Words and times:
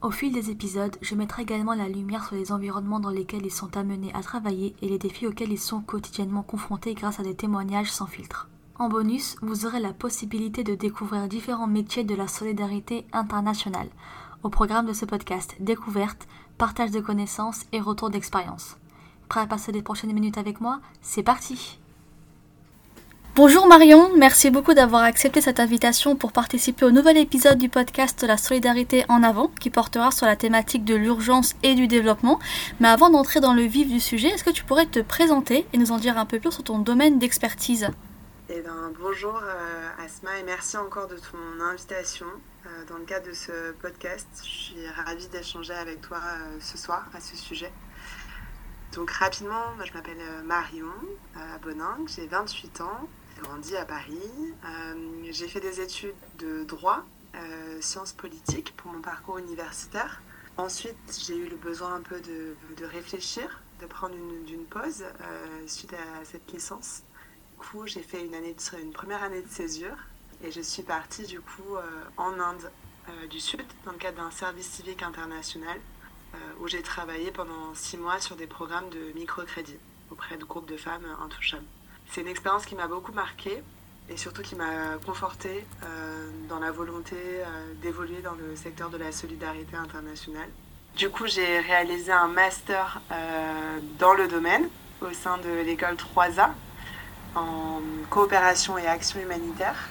Au 0.00 0.12
fil 0.12 0.32
des 0.32 0.50
épisodes, 0.50 0.96
je 1.02 1.16
mettrai 1.16 1.42
également 1.42 1.74
la 1.74 1.88
lumière 1.88 2.24
sur 2.24 2.36
les 2.36 2.52
environnements 2.52 3.00
dans 3.00 3.10
lesquels 3.10 3.44
ils 3.44 3.50
sont 3.50 3.76
amenés 3.76 4.12
à 4.14 4.22
travailler 4.22 4.76
et 4.80 4.88
les 4.88 4.98
défis 4.98 5.26
auxquels 5.26 5.50
ils 5.50 5.58
sont 5.58 5.80
quotidiennement 5.80 6.44
confrontés 6.44 6.94
grâce 6.94 7.18
à 7.18 7.24
des 7.24 7.34
témoignages 7.34 7.90
sans 7.90 8.06
filtre. 8.06 8.48
En 8.78 8.88
bonus, 8.88 9.34
vous 9.42 9.66
aurez 9.66 9.80
la 9.80 9.92
possibilité 9.92 10.62
de 10.62 10.76
découvrir 10.76 11.26
différents 11.26 11.66
métiers 11.66 12.04
de 12.04 12.14
la 12.14 12.28
solidarité 12.28 13.06
internationale. 13.12 13.88
Au 14.44 14.50
programme 14.50 14.86
de 14.86 14.92
ce 14.92 15.04
podcast, 15.04 15.56
découverte, 15.58 16.28
partage 16.58 16.92
de 16.92 17.00
connaissances 17.00 17.64
et 17.72 17.80
retour 17.80 18.10
d'expérience. 18.10 18.76
Prêt 19.28 19.40
à 19.40 19.46
passer 19.48 19.72
les 19.72 19.82
prochaines 19.82 20.12
minutes 20.12 20.38
avec 20.38 20.60
moi? 20.60 20.78
C'est 21.02 21.24
parti 21.24 21.77
Bonjour 23.38 23.68
Marion, 23.68 24.10
merci 24.16 24.50
beaucoup 24.50 24.74
d'avoir 24.74 25.04
accepté 25.04 25.40
cette 25.40 25.60
invitation 25.60 26.16
pour 26.16 26.32
participer 26.32 26.84
au 26.84 26.90
nouvel 26.90 27.16
épisode 27.16 27.56
du 27.56 27.68
podcast 27.68 28.24
La 28.24 28.36
solidarité 28.36 29.04
en 29.08 29.22
avant 29.22 29.46
qui 29.60 29.70
portera 29.70 30.10
sur 30.10 30.26
la 30.26 30.34
thématique 30.34 30.84
de 30.84 30.96
l'urgence 30.96 31.54
et 31.62 31.76
du 31.76 31.86
développement. 31.86 32.40
Mais 32.80 32.88
avant 32.88 33.10
d'entrer 33.10 33.38
dans 33.38 33.54
le 33.54 33.62
vif 33.62 33.88
du 33.88 34.00
sujet, 34.00 34.26
est-ce 34.30 34.42
que 34.42 34.50
tu 34.50 34.64
pourrais 34.64 34.86
te 34.86 34.98
présenter 34.98 35.68
et 35.72 35.78
nous 35.78 35.92
en 35.92 35.98
dire 35.98 36.18
un 36.18 36.26
peu 36.26 36.40
plus 36.40 36.50
sur 36.50 36.64
ton 36.64 36.80
domaine 36.80 37.20
d'expertise? 37.20 37.88
Eh 38.48 38.60
ben, 38.60 38.92
bonjour 38.98 39.36
euh, 39.36 40.04
Asma 40.04 40.36
et 40.40 40.42
merci 40.42 40.76
encore 40.76 41.06
de 41.06 41.14
ton 41.14 41.64
invitation 41.64 42.26
euh, 42.66 42.84
dans 42.88 42.96
le 42.96 43.04
cadre 43.04 43.28
de 43.28 43.34
ce 43.34 43.70
podcast. 43.80 44.26
Je 44.42 44.48
suis 44.48 44.88
ravie 45.06 45.28
d'échanger 45.28 45.74
avec 45.74 46.00
toi 46.00 46.18
euh, 46.18 46.56
ce 46.58 46.76
soir 46.76 47.06
à 47.14 47.20
ce 47.20 47.36
sujet. 47.36 47.70
Donc 48.96 49.12
rapidement, 49.12 49.62
je 49.84 49.92
m'appelle 49.92 50.18
Marion 50.44 50.90
Boningue, 51.62 52.08
j'ai 52.08 52.26
28 52.26 52.80
ans, 52.80 53.06
grandi 53.38 53.76
à 53.76 53.84
Paris. 53.84 54.18
Euh, 54.64 54.94
j'ai 55.30 55.48
fait 55.48 55.60
des 55.60 55.80
études 55.80 56.14
de 56.38 56.64
droit, 56.64 57.04
euh, 57.34 57.80
sciences 57.80 58.12
politiques 58.12 58.74
pour 58.76 58.92
mon 58.92 59.00
parcours 59.00 59.38
universitaire. 59.38 60.20
Ensuite, 60.56 60.96
j'ai 61.24 61.36
eu 61.36 61.48
le 61.48 61.56
besoin 61.56 61.94
un 61.94 62.00
peu 62.00 62.20
de, 62.20 62.84
réfléchir, 62.84 63.62
de 63.80 63.86
prendre 63.86 64.14
une, 64.14 64.64
pause 64.64 65.04
euh, 65.04 65.66
suite 65.66 65.92
à 65.92 66.24
cette 66.24 66.50
licence. 66.52 67.02
Du 67.52 67.66
coup, 67.66 67.86
j'ai 67.86 68.02
fait 68.02 68.24
une, 68.24 68.34
année 68.34 68.56
une 68.80 68.92
première 68.92 69.22
année 69.22 69.42
de 69.42 69.48
césure 69.48 69.96
et 70.42 70.50
je 70.50 70.60
suis 70.60 70.82
partie 70.82 71.24
du 71.24 71.40
coup 71.40 71.76
en 72.16 72.38
Inde 72.38 72.70
du 73.30 73.40
Sud 73.40 73.64
dans 73.84 73.92
le 73.92 73.98
cadre 73.98 74.18
d'un 74.18 74.30
service 74.30 74.68
civique 74.68 75.02
international 75.02 75.80
où 76.60 76.68
j'ai 76.68 76.82
travaillé 76.82 77.32
pendant 77.32 77.74
six 77.74 77.96
mois 77.96 78.20
sur 78.20 78.36
des 78.36 78.46
programmes 78.46 78.88
de 78.90 79.12
microcrédit 79.18 79.78
auprès 80.10 80.36
de 80.36 80.44
groupes 80.44 80.68
de 80.68 80.76
femmes 80.76 81.06
intouchables. 81.20 81.64
C'est 82.10 82.22
une 82.22 82.28
expérience 82.28 82.64
qui 82.64 82.74
m'a 82.74 82.86
beaucoup 82.86 83.12
marquée 83.12 83.62
et 84.08 84.16
surtout 84.16 84.42
qui 84.42 84.54
m'a 84.54 84.96
confortée 85.04 85.66
euh, 85.84 86.30
dans 86.48 86.58
la 86.58 86.70
volonté 86.70 87.16
euh, 87.16 87.74
d'évoluer 87.82 88.22
dans 88.22 88.34
le 88.34 88.56
secteur 88.56 88.88
de 88.90 88.96
la 88.96 89.12
solidarité 89.12 89.76
internationale. 89.76 90.48
Du 90.96 91.10
coup, 91.10 91.26
j'ai 91.26 91.60
réalisé 91.60 92.10
un 92.10 92.28
master 92.28 93.00
euh, 93.12 93.78
dans 93.98 94.14
le 94.14 94.26
domaine 94.26 94.68
au 95.02 95.12
sein 95.12 95.38
de 95.38 95.62
l'école 95.64 95.94
3A 95.94 96.50
en 97.34 97.80
coopération 98.08 98.78
et 98.78 98.86
action 98.86 99.20
humanitaire. 99.20 99.88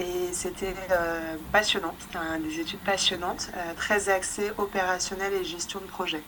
Et 0.00 0.32
c'était 0.32 0.74
passionnant, 1.50 1.92
c'était 1.98 2.38
des 2.38 2.60
études 2.60 2.78
passionnantes, 2.80 3.50
très 3.76 4.08
axées 4.08 4.52
opérationnelles 4.56 5.32
et 5.34 5.44
gestion 5.44 5.80
de 5.80 5.86
projet. 5.86 6.22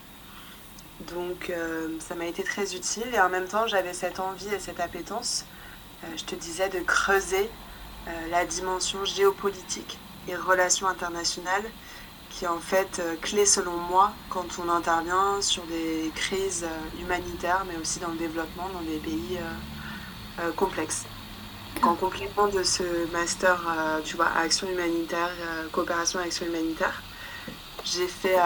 Donc 1.08 1.50
euh, 1.50 1.88
ça 1.98 2.14
m'a 2.14 2.26
été 2.26 2.42
très 2.42 2.74
utile 2.74 3.06
et 3.14 3.20
en 3.20 3.28
même 3.28 3.46
temps 3.46 3.66
j'avais 3.66 3.94
cette 3.94 4.20
envie 4.20 4.52
et 4.54 4.58
cette 4.58 4.80
appétence, 4.80 5.44
euh, 6.04 6.08
je 6.16 6.24
te 6.24 6.34
disais, 6.34 6.68
de 6.68 6.80
creuser 6.80 7.48
euh, 8.06 8.10
la 8.30 8.44
dimension 8.44 9.04
géopolitique 9.04 9.98
et 10.28 10.36
relations 10.36 10.86
internationales 10.86 11.64
qui 12.28 12.44
est 12.44 12.48
en 12.48 12.60
fait 12.60 13.02
clé 13.22 13.44
selon 13.44 13.76
moi 13.76 14.12
quand 14.28 14.46
on 14.64 14.68
intervient 14.68 15.40
sur 15.40 15.64
des 15.64 16.12
crises 16.14 16.64
humanitaires 17.00 17.64
mais 17.66 17.76
aussi 17.76 17.98
dans 17.98 18.10
le 18.10 18.18
développement 18.18 18.68
dans 18.68 18.82
des 18.82 18.98
pays 18.98 19.40
complexes. 20.54 21.06
En 21.82 21.96
complément 21.96 22.46
de 22.46 22.62
ce 22.62 23.10
master, 23.10 23.60
tu 24.04 24.14
vois, 24.14 24.28
action 24.36 24.68
humanitaire, 24.70 25.30
coopération 25.72 26.20
action 26.20 26.46
humanitaire, 26.46 27.02
j'ai 27.84 28.06
fait 28.06 28.38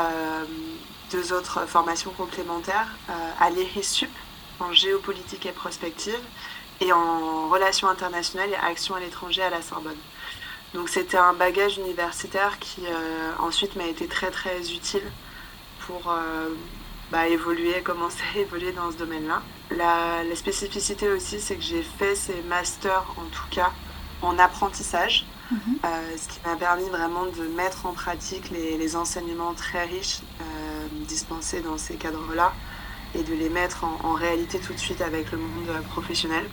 deux 1.14 1.32
autres 1.32 1.66
formations 1.68 2.10
complémentaires 2.10 2.88
euh, 3.08 3.12
à 3.38 3.48
l'ERISUP 3.50 4.10
en 4.58 4.72
géopolitique 4.72 5.46
et 5.46 5.52
prospective 5.52 6.18
et 6.80 6.92
en 6.92 7.48
relations 7.48 7.88
internationales 7.88 8.50
et 8.50 8.56
actions 8.56 8.96
à 8.96 9.00
l'étranger 9.00 9.42
à 9.42 9.50
la 9.50 9.62
Sorbonne. 9.62 10.02
Donc 10.74 10.88
c'était 10.88 11.16
un 11.16 11.32
bagage 11.32 11.78
universitaire 11.78 12.58
qui 12.58 12.82
euh, 12.86 13.30
ensuite 13.38 13.76
m'a 13.76 13.86
été 13.86 14.08
très 14.08 14.32
très 14.32 14.72
utile 14.72 15.08
pour 15.86 16.10
euh, 16.10 16.48
bah, 17.12 17.28
évoluer, 17.28 17.80
commencer 17.84 18.24
à 18.34 18.40
évoluer 18.40 18.72
dans 18.72 18.90
ce 18.90 18.96
domaine-là. 18.96 19.40
La, 19.70 20.34
spécificité 20.34 21.08
aussi, 21.08 21.40
c'est 21.40 21.54
que 21.54 21.62
j'ai 21.62 21.82
fait 21.82 22.16
ces 22.16 22.42
masters, 22.42 23.06
en 23.16 23.26
tout 23.26 23.48
cas 23.50 23.70
en 24.20 24.36
apprentissage, 24.40 25.26
mhm. 25.54 25.78
ce 26.18 26.28
qui 26.28 26.40
m'a 26.44 26.56
permis 26.56 26.88
vraiment 26.88 27.26
de 27.26 27.46
mettre 27.56 27.86
en 27.86 27.92
pratique 27.92 28.50
les, 28.50 28.76
les 28.76 28.96
enseignements 28.96 29.54
très 29.54 29.84
riches 29.84 30.20
dispensés 31.06 31.60
dans 31.60 31.78
ces 31.78 31.94
cadres-là 31.94 32.52
et 33.14 33.22
de 33.22 33.34
les 33.34 33.48
mettre 33.48 33.84
en, 33.84 34.12
réalité 34.12 34.58
tout 34.58 34.72
de 34.72 34.78
suite 34.78 35.00
avec 35.00 35.30
le 35.32 35.38
monde 35.38 35.68
euh, 35.68 35.80
professionnel. 35.82 36.44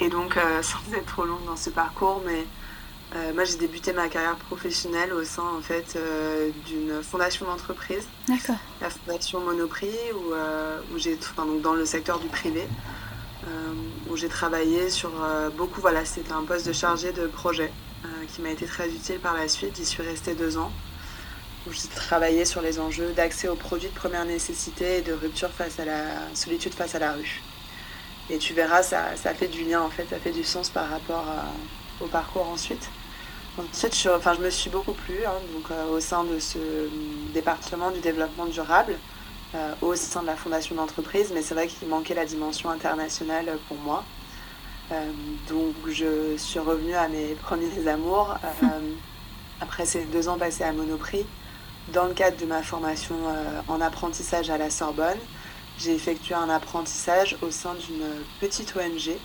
Et 0.00 0.08
donc, 0.08 0.36
euh, 0.36 0.62
sans 0.62 0.78
être 0.94 1.06
trop 1.06 1.24
longue 1.24 1.44
dans 1.46 1.56
ce 1.56 1.70
parcours, 1.70 2.22
mais 2.24 2.44
euh, 3.16 3.34
moi 3.34 3.44
j'ai 3.44 3.56
débuté 3.56 3.92
ma 3.92 4.08
carrière 4.08 4.36
professionnelle 4.36 5.12
au 5.12 5.24
sein 5.24 5.42
en 5.42 5.60
fait 5.60 5.98
d'une 6.66 7.02
fondation 7.02 7.44
d'entreprise, 7.46 8.06
la 8.80 8.88
fondation 8.88 9.40
Monoprix, 9.40 9.90
où, 10.14 10.32
où 10.94 10.98
j'ai 10.98 11.18
donc 11.36 11.60
dans 11.60 11.72
le 11.72 11.84
secteur 11.84 12.20
du 12.20 12.28
privé, 12.28 12.68
où 14.08 14.16
j'ai 14.16 14.28
travaillé 14.28 14.90
sur 14.90 15.10
beaucoup. 15.56 15.80
Voilà, 15.80 16.04
c'était 16.04 16.32
un 16.32 16.42
poste 16.42 16.66
de 16.66 16.72
chargé 16.72 17.12
de 17.12 17.26
projet 17.26 17.72
qui 18.32 18.42
m'a 18.42 18.50
été 18.50 18.66
très 18.66 18.88
utile 18.88 19.18
par 19.18 19.34
la 19.34 19.48
suite. 19.48 19.76
J'y 19.76 19.86
suis 19.86 20.02
restée 20.02 20.34
deux 20.34 20.56
ans 20.58 20.72
où 21.66 21.72
j'ai 21.72 21.88
travaillé 21.88 22.44
sur 22.44 22.62
les 22.62 22.80
enjeux 22.80 23.12
d'accès 23.12 23.48
aux 23.48 23.56
produits 23.56 23.88
de 23.88 23.94
première 23.94 24.24
nécessité 24.24 24.98
et 24.98 25.02
de 25.02 25.12
rupture 25.12 25.50
face 25.50 25.78
à 25.78 25.84
la 25.84 26.04
solitude 26.34 26.72
face 26.74 26.94
à 26.94 26.98
la 26.98 27.12
rue. 27.12 27.42
Et 28.30 28.38
tu 28.38 28.54
verras, 28.54 28.82
ça, 28.82 29.16
ça 29.16 29.34
fait 29.34 29.48
du 29.48 29.64
lien 29.64 29.82
en 29.82 29.90
fait, 29.90 30.06
ça 30.08 30.18
fait 30.18 30.30
du 30.30 30.44
sens 30.44 30.70
par 30.70 30.88
rapport 30.88 31.26
au 32.00 32.06
parcours 32.06 32.48
ensuite. 32.48 32.88
Ensuite, 33.58 33.96
je, 33.96 34.08
enfin, 34.08 34.34
je 34.34 34.40
me 34.40 34.50
suis 34.50 34.70
beaucoup 34.70 34.92
plu 34.92 35.16
hein, 35.26 35.34
donc, 35.52 35.70
euh, 35.70 35.96
au 35.96 36.00
sein 36.00 36.24
de 36.24 36.38
ce 36.38 36.58
département 37.34 37.90
du 37.90 38.00
développement 38.00 38.46
durable, 38.46 38.96
euh, 39.54 39.74
au 39.82 39.94
sein 39.94 40.22
de 40.22 40.26
la 40.26 40.36
fondation 40.36 40.74
d'entreprise, 40.74 41.32
mais 41.34 41.42
c'est 41.42 41.54
vrai 41.54 41.66
qu'il 41.66 41.88
manquait 41.88 42.14
la 42.14 42.24
dimension 42.24 42.70
internationale 42.70 43.58
pour 43.68 43.76
moi. 43.78 44.04
Euh, 44.92 45.10
donc 45.48 45.74
je 45.88 46.36
suis 46.36 46.58
revenue 46.58 46.94
à 46.94 47.08
mes 47.08 47.34
premiers 47.34 47.86
amours 47.88 48.36
après 49.60 49.86
ces 49.86 50.04
deux 50.04 50.28
ans 50.28 50.38
passés 50.38 50.64
à 50.64 50.72
Monoprix 50.72 51.24
dans 51.92 52.06
le 52.06 52.14
cadre 52.14 52.36
de 52.36 52.46
ma 52.46 52.62
formation 52.62 53.16
euh, 53.28 53.60
en 53.68 53.80
apprentissage 53.80 54.50
à 54.50 54.58
la 54.58 54.70
Sorbonne, 54.70 55.18
j'ai 55.78 55.94
effectué 55.94 56.34
un 56.34 56.48
apprentissage 56.48 57.36
au 57.42 57.50
sein 57.50 57.74
d'une 57.74 58.06
petite 58.38 58.74
ONG 58.76 59.16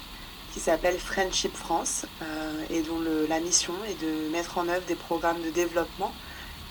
qui 0.53 0.59
s'appelle 0.59 0.97
Friendship 0.97 1.55
France 1.55 2.05
euh, 2.21 2.63
et 2.69 2.81
dont 2.81 2.99
la 3.27 3.39
mission 3.39 3.73
est 3.89 4.01
de 4.01 4.31
mettre 4.31 4.57
en 4.57 4.67
œuvre 4.69 4.85
des 4.87 4.95
programmes 4.95 5.41
de 5.43 5.49
développement 5.49 6.13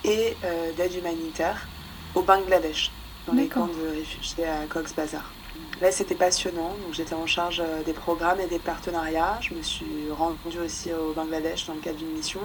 et 0.04 0.36
euh, 0.44 0.72
d'aide 0.72 0.94
humanitaire 0.94 1.68
au 2.14 2.22
Bangladesh, 2.22 2.90
dans 3.26 3.32
les 3.32 3.48
camps 3.48 3.66
de 3.66 3.96
réfugiés 3.96 4.46
à 4.46 4.66
Cox's 4.66 4.94
Bazar. 4.94 5.32
Là, 5.80 5.90
c'était 5.90 6.14
passionnant. 6.14 6.70
Donc, 6.84 6.92
j'étais 6.92 7.14
en 7.14 7.26
charge 7.26 7.62
des 7.84 7.92
programmes 7.92 8.40
et 8.40 8.46
des 8.46 8.58
partenariats. 8.58 9.38
Je 9.40 9.54
me 9.54 9.62
suis 9.62 10.10
rendue 10.10 10.58
aussi 10.64 10.92
au 10.92 11.12
Bangladesh 11.12 11.66
dans 11.66 11.74
le 11.74 11.80
cadre 11.80 11.98
d'une 11.98 12.12
mission. 12.12 12.40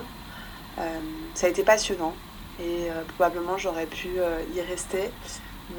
ça 1.36 1.48
a 1.48 1.50
été 1.50 1.64
passionnant 1.64 2.14
et 2.60 2.90
euh, 2.90 3.04
probablement 3.16 3.58
j'aurais 3.58 3.86
pu 3.86 4.10
euh, 4.18 4.42
y 4.56 4.62
rester. 4.62 5.10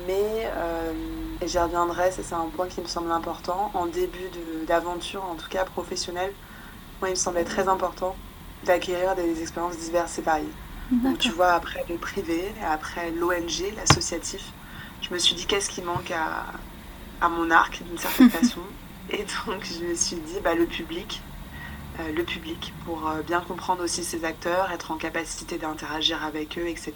Mais, 0.06 0.48
euh, 0.56 0.92
et 1.40 1.48
j'y 1.48 1.58
reviendrai, 1.58 2.12
c'est 2.12 2.32
un 2.32 2.46
point 2.54 2.68
qui 2.68 2.80
me 2.80 2.86
semble 2.86 3.10
important, 3.10 3.72
en 3.74 3.86
début 3.86 4.30
d'aventure, 4.68 5.24
en 5.24 5.34
tout 5.34 5.48
cas 5.48 5.64
professionnelle, 5.64 6.32
moi 7.00 7.08
il 7.08 7.12
me 7.12 7.16
semblait 7.16 7.42
très 7.42 7.66
important 7.66 8.14
d'acquérir 8.64 9.16
des 9.16 9.42
expériences 9.42 9.78
diverses 9.78 10.16
et 10.18 10.22
variées. 10.22 10.52
Donc 10.92 11.18
tu 11.18 11.30
vois, 11.30 11.52
après 11.52 11.84
le 11.88 11.96
privé, 11.96 12.52
après 12.68 13.10
l'ONG, 13.10 13.74
l'associatif, 13.76 14.52
je 15.02 15.12
me 15.12 15.18
suis 15.18 15.34
dit 15.34 15.46
qu'est-ce 15.46 15.70
qui 15.70 15.82
manque 15.82 16.10
à, 16.10 16.46
à 17.20 17.28
mon 17.28 17.50
arc 17.50 17.82
d'une 17.82 17.98
certaine 17.98 18.30
façon. 18.40 18.60
Et 19.10 19.24
donc 19.46 19.64
je 19.64 19.84
me 19.84 19.94
suis 19.94 20.16
dit, 20.16 20.38
bah, 20.42 20.54
le 20.54 20.66
public, 20.66 21.20
euh, 21.98 22.12
le 22.12 22.22
public, 22.22 22.72
pour 22.84 23.08
euh, 23.08 23.22
bien 23.22 23.40
comprendre 23.40 23.82
aussi 23.82 24.04
ces 24.04 24.24
acteurs, 24.24 24.70
être 24.70 24.90
en 24.90 24.96
capacité 24.96 25.58
d'interagir 25.58 26.24
avec 26.24 26.58
eux, 26.58 26.66
etc. 26.66 26.92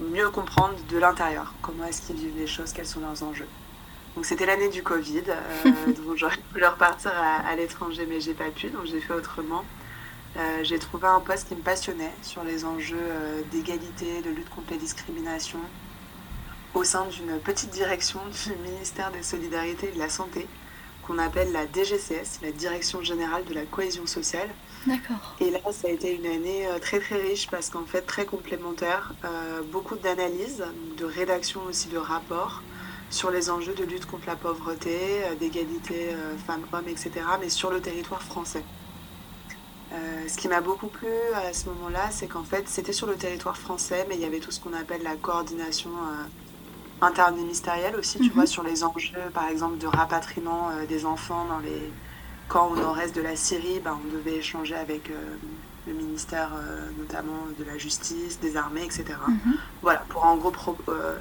Mieux 0.00 0.30
comprendre 0.30 0.74
de 0.90 0.98
l'intérieur, 0.98 1.54
comment 1.62 1.84
est-ce 1.84 2.02
qu'ils 2.02 2.16
vivent 2.16 2.36
les 2.36 2.46
choses, 2.46 2.72
quels 2.72 2.86
sont 2.86 3.00
leurs 3.00 3.22
enjeux. 3.22 3.48
Donc 4.16 4.26
c'était 4.26 4.46
l'année 4.46 4.68
du 4.68 4.82
Covid, 4.82 5.22
euh, 5.28 5.70
donc 5.86 6.16
j'aurais 6.16 6.36
pu 6.52 6.58
leur 6.58 6.76
partir 6.76 7.12
à, 7.14 7.54
l'étranger, 7.54 8.06
mais 8.08 8.20
j'ai 8.20 8.34
pas 8.34 8.50
pu, 8.50 8.68
donc 8.68 8.86
j'ai 8.86 9.00
fait 9.00 9.14
autrement. 9.14 9.64
j'ai 10.62 10.78
trouvé 10.78 11.06
un 11.06 11.20
poste 11.20 11.48
qui 11.48 11.54
me 11.54 11.60
passionnait 11.60 12.12
sur 12.22 12.42
les 12.42 12.64
enjeux 12.64 13.44
d'égalité, 13.52 14.22
de 14.22 14.30
lutte 14.30 14.50
contre 14.50 14.72
les 14.72 14.78
discriminations, 14.78 15.60
au 16.74 16.84
sein 16.84 17.06
d'une 17.06 17.38
petite 17.38 17.70
direction 17.70 18.20
du 18.30 18.70
ministère 18.70 19.10
des 19.12 19.22
Solidarités 19.22 19.88
et 19.88 19.92
de 19.92 19.98
la 19.98 20.08
Santé, 20.08 20.46
qu'on 21.06 21.18
appelle 21.18 21.52
la 21.52 21.66
DGCS, 21.66 22.40
la 22.42 22.52
Direction 22.52 23.02
Générale 23.02 23.44
de 23.44 23.54
la 23.54 23.64
Cohésion 23.64 24.06
Sociale. 24.06 24.48
D'accord. 24.86 25.36
Et 25.40 25.50
là, 25.50 25.60
ça 25.72 25.88
a 25.88 25.90
été 25.90 26.14
une 26.14 26.26
année 26.26 26.66
euh, 26.66 26.78
très 26.78 27.00
très 27.00 27.20
riche 27.20 27.48
parce 27.50 27.70
qu'en 27.70 27.84
fait, 27.84 28.02
très 28.02 28.24
complémentaire, 28.24 29.12
euh, 29.24 29.62
beaucoup 29.70 29.96
d'analyses, 29.96 30.64
de 30.96 31.04
rédaction 31.04 31.60
aussi 31.68 31.88
de 31.88 31.98
rapports 31.98 32.62
sur 33.10 33.30
les 33.30 33.50
enjeux 33.50 33.74
de 33.74 33.84
lutte 33.84 34.06
contre 34.06 34.26
la 34.26 34.36
pauvreté, 34.36 34.96
euh, 35.24 35.34
d'égalité 35.34 36.16
femmes-hommes, 36.46 36.88
etc., 36.88 37.10
mais 37.40 37.48
sur 37.48 37.70
le 37.70 37.80
territoire 37.80 38.22
français. 38.22 38.64
ce 40.26 40.38
qui 40.38 40.48
m'a 40.48 40.62
beaucoup 40.62 40.86
plu 40.86 41.08
à 41.34 41.52
ce 41.52 41.66
moment-là, 41.68 42.10
c'est 42.10 42.26
qu'en 42.26 42.44
fait, 42.44 42.66
c'était 42.68 42.94
sur 42.94 43.06
le 43.06 43.16
territoire 43.16 43.58
français, 43.58 44.06
mais 44.08 44.14
il 44.14 44.22
y 44.22 44.24
avait 44.24 44.40
tout 44.40 44.50
ce 44.50 44.58
qu'on 44.58 44.72
appelle 44.72 45.02
la 45.02 45.16
coordination 45.16 45.90
interministériel 47.02 47.96
aussi, 47.96 48.18
tu 48.18 48.28
mhm. 48.28 48.30
vois, 48.30 48.46
sur 48.46 48.62
les 48.62 48.84
enjeux, 48.84 49.30
par 49.34 49.48
exemple, 49.48 49.78
de 49.78 49.86
rapatriement 49.86 50.70
euh, 50.70 50.86
des 50.86 51.04
enfants 51.04 51.44
dans 51.46 51.58
les 51.58 51.92
camps 52.48 52.68
au 52.68 52.76
nord-est 52.76 53.14
de 53.14 53.22
la 53.22 53.36
Syrie. 53.36 53.80
Ben, 53.84 53.98
on 54.02 54.16
devait 54.16 54.36
échanger 54.36 54.74
avec 54.74 55.10
euh, 55.10 55.14
le 55.86 55.94
ministère, 55.94 56.50
euh, 56.54 56.88
notamment 56.98 57.46
de 57.58 57.64
la 57.64 57.76
justice, 57.76 58.38
des 58.40 58.56
armées, 58.56 58.84
etc. 58.84 59.04
Mhm. 59.26 59.54
Voilà, 59.82 60.04
pour 60.08 60.24
en 60.24 60.36
gros 60.36 60.52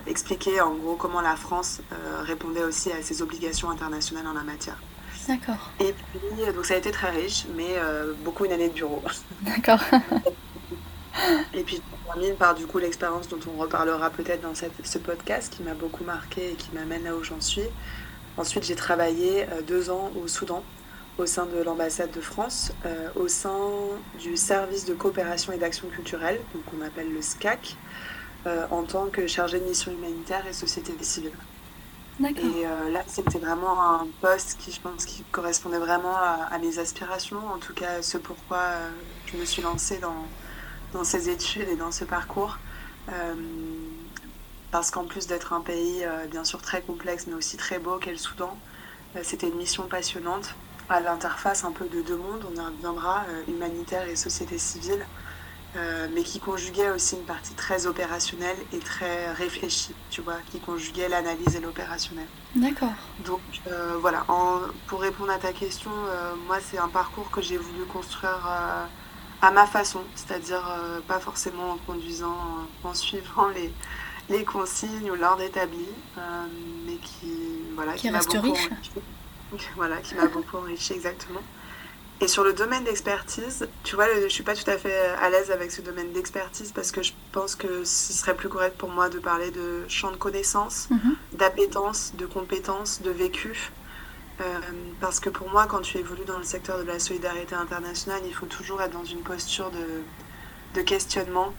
expliquer 0.06 0.62
en 0.62 0.76
gros 0.76 0.96
comment 0.96 1.22
la 1.22 1.36
France 1.36 1.82
répondait 2.24 2.64
aussi 2.64 2.92
à 2.92 3.02
ses 3.02 3.22
obligations 3.22 3.70
internationales 3.70 4.28
en 4.28 4.34
la 4.34 4.44
matière. 4.44 4.78
D'accord. 5.28 5.72
Et 5.80 5.94
puis, 5.94 6.54
donc 6.54 6.66
ça 6.66 6.74
a 6.76 6.78
été 6.78 6.92
très 6.92 7.12
riche, 7.12 7.46
mais 7.56 7.76
beaucoup 8.24 8.46
une 8.46 8.52
année 8.52 8.70
de 8.70 8.74
bureau. 8.74 9.02
D'accord. 9.42 9.80
Et 11.54 11.64
puis 11.64 11.82
termine 12.12 12.36
par 12.36 12.56
du 12.56 12.66
coup 12.66 12.78
l'expérience 12.78 13.28
dont 13.30 13.40
on 13.48 13.60
reparlera 13.60 14.10
peut-être 14.10 14.42
dans 14.42 14.56
cette, 14.56 14.86
ce 14.86 14.98
podcast 14.98 15.54
qui 15.54 15.64
m'a 15.64 15.74
beaucoup 15.74 16.04
marqué 16.04 16.52
et 16.52 16.56
qui 16.56 16.70
m'amène 16.74 17.04
là 17.04 17.16
où 17.16 17.24
j'en 17.24 17.42
suis. 17.42 17.68
Ensuite 18.38 18.64
j'ai 18.64 18.76
travaillé 18.76 19.44
euh, 19.44 19.62
deux 19.62 19.90
ans 19.90 20.12
au 20.22 20.28
Soudan 20.28 20.64
au 21.18 21.26
sein 21.26 21.46
de 21.46 21.62
l'ambassade 21.62 22.12
de 22.12 22.22
France, 22.22 22.72
euh, 22.86 23.10
au 23.16 23.28
sein 23.28 23.60
du 24.20 24.38
service 24.38 24.86
de 24.86 24.94
coopération 24.94 25.54
et 25.54 25.58
d'action 25.58 25.88
culturelle, 25.90 26.40
donc 26.56 26.64
on 26.76 26.84
appelle 26.84 27.14
le 27.14 27.22
SCAC, 27.22 27.76
euh, 28.48 28.66
en 28.72 28.84
tant 28.84 29.08
que 29.08 29.28
chargé 29.28 29.60
de 29.60 29.66
mission 29.66 29.92
humanitaire 29.92 30.48
et 30.48 30.54
société 30.54 30.94
civile. 31.04 31.34
Et 32.24 32.64
là, 32.92 33.04
c'était 33.08 33.40
vraiment 33.40 33.82
un 33.82 34.08
poste 34.22 34.58
qui, 34.60 34.72
je 34.72 34.80
pense, 34.80 35.06
qui 35.06 35.24
correspondait 35.32 35.80
vraiment 35.80 36.16
à, 36.16 36.50
à 36.52 36.60
mes 36.60 36.78
aspirations, 36.78 37.40
en 37.52 37.58
tout 37.58 37.74
cas 37.74 38.04
ce 38.04 38.18
pourquoi 38.20 38.62
je 39.26 39.38
me 39.38 39.46
suis 39.46 39.64
lancée 39.64 39.98
dans, 39.98 40.28
dans 40.94 41.04
ces 41.04 41.30
études 41.30 41.70
et 41.70 41.76
dans 41.76 41.92
ce 41.92 42.04
parcours. 42.04 42.58
Euh, 43.10 43.34
parce 44.72 44.90
qu'en 44.90 45.04
plus 45.04 45.28
d'être 45.28 45.54
un 45.54 45.62
pays 45.62 46.04
euh, 46.04 46.28
bien 46.28 46.46
sûr 46.46 46.62
très 46.62 46.82
complexe 46.82 47.26
mais 47.28 47.34
aussi 47.34 47.58
très 47.58 47.80
beau 47.80 47.98
qu'est 47.98 48.12
le 48.12 48.18
Soudan, 48.18 48.58
euh, 49.16 49.22
c'était 49.24 49.48
une 49.48 49.58
mission 49.58 49.84
passionnante 49.88 50.56
à 50.88 51.00
l'interface 51.00 51.66
un 51.66 51.72
peu 51.72 51.88
de 51.88 52.02
deux 52.02 52.16
mondes, 52.18 52.46
on 52.50 52.56
y 52.56 52.64
reviendra, 52.64 53.24
humanitaire 53.48 54.08
et 54.10 54.18
société 54.18 54.58
civile, 54.58 55.06
mais 56.14 56.24
qui 56.24 56.42
conjuguait 56.42 56.90
aussi 56.90 57.16
une 57.16 57.24
partie 57.24 57.54
très 57.54 57.86
opérationnelle 57.86 58.58
et 58.74 58.80
très 58.80 59.32
réfléchie, 59.32 59.96
tu 60.10 60.20
vois, 60.20 60.36
qui 60.52 60.60
conjuguait 60.60 61.08
l'analyse 61.08 61.56
et 61.56 61.62
l'opérationnel. 61.62 62.26
D'accord. 62.58 62.92
Donc 63.24 63.40
voilà, 64.02 64.26
en, 64.28 64.60
pour 64.88 65.00
répondre 65.00 65.32
à 65.32 65.38
ta 65.38 65.54
question, 65.54 65.92
moi 66.46 66.58
c'est 66.60 66.78
un 66.78 66.90
parcours 66.90 67.32
que 67.32 67.42
j'ai 67.42 67.58
voulu 67.58 67.86
construire 67.86 68.46
à 69.42 69.52
ma 69.52 69.66
façon, 69.66 70.02
c'est-à-dire 70.16 70.64
euh, 70.70 71.00
pas 71.08 71.20
forcément 71.20 71.72
en 71.72 71.78
conduisant, 71.78 72.38
en 72.84 72.94
suivant 72.94 73.48
les, 73.50 73.72
les 74.30 74.44
consignes 74.44 75.10
ou 75.10 75.16
l'ordre 75.16 75.42
établi, 75.42 75.88
euh, 76.18 76.46
mais 76.86 76.96
qui, 76.96 77.34
voilà, 77.76 77.94
qui, 77.94 78.10
reste 78.10 78.34
riche. 78.34 78.70
Voilà, 79.76 79.98
qui 79.98 80.16
m'a 80.16 80.28
beaucoup 80.28 80.56
enrichi, 80.56 80.94
exactement. 80.94 81.42
Et 82.22 82.28
sur 82.30 82.46
le 82.46 82.54
domaine 82.54 82.86
d'expertise, 82.86 83.68
tu 83.84 83.96
vois, 83.96 84.06
je 84.24 84.30
suis 84.30 84.44
pas 84.44 84.56
tout 84.56 84.70
à 84.70 84.78
fait 84.78 84.96
à 85.22 85.30
l'aise 85.30 85.52
avec 85.52 85.72
ce 85.72 85.82
domaine 85.82 86.14
d'expertise 86.14 86.72
parce 86.72 86.92
que 86.92 87.02
je 87.02 87.12
pense 87.34 87.56
que 87.56 87.84
ce 87.84 88.14
serait 88.14 88.36
plus 88.36 88.48
correct 88.48 88.78
pour 88.78 88.90
moi 88.90 89.10
de 89.10 89.20
parler 89.20 89.52
de 89.52 89.84
champ 89.90 90.12
de 90.12 90.16
connaissances, 90.16 90.88
mhm. 90.90 91.16
d'appétence, 91.34 92.14
de 92.16 92.26
compétences, 92.28 93.02
de 93.02 93.10
vécu. 93.10 93.72
Euh, 94.40 94.60
parce 95.00 95.20
que 95.20 95.30
pour 95.30 95.50
moi, 95.50 95.68
quand 95.68 95.82
tu 95.82 95.98
évolues 95.98 96.26
dans 96.26 96.38
le 96.38 96.44
secteur 96.44 96.80
de 96.80 96.84
la 96.84 97.00
solidarité 97.00 97.56
internationale, 97.56 98.22
il 98.26 98.34
faut 98.34 98.46
toujours 98.46 98.82
être 98.82 98.94
dans 98.94 99.06
une 99.06 99.22
posture 99.22 99.72
de, 100.74 100.82
questionnement, 100.82 101.54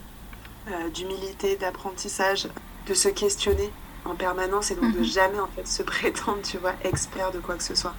euh, 0.68 0.88
d'humilité, 0.88 1.56
d'apprentissage, 1.56 2.48
de 2.86 2.94
se 2.94 3.08
questionner 3.08 3.70
en 4.04 4.16
permanence 4.16 4.70
et 4.70 4.74
donc 4.74 4.92
de 4.92 4.98
mhm. 4.98 5.04
jamais 5.04 5.38
en 5.38 5.46
fait 5.48 5.66
se 5.66 5.82
prétendre, 5.94 6.42
tu 6.42 6.58
vois, 6.58 6.74
expert 6.82 7.30
de 7.30 7.38
quoi 7.38 7.56
que 7.56 7.62
ce 7.62 7.74
soit. 7.74 7.94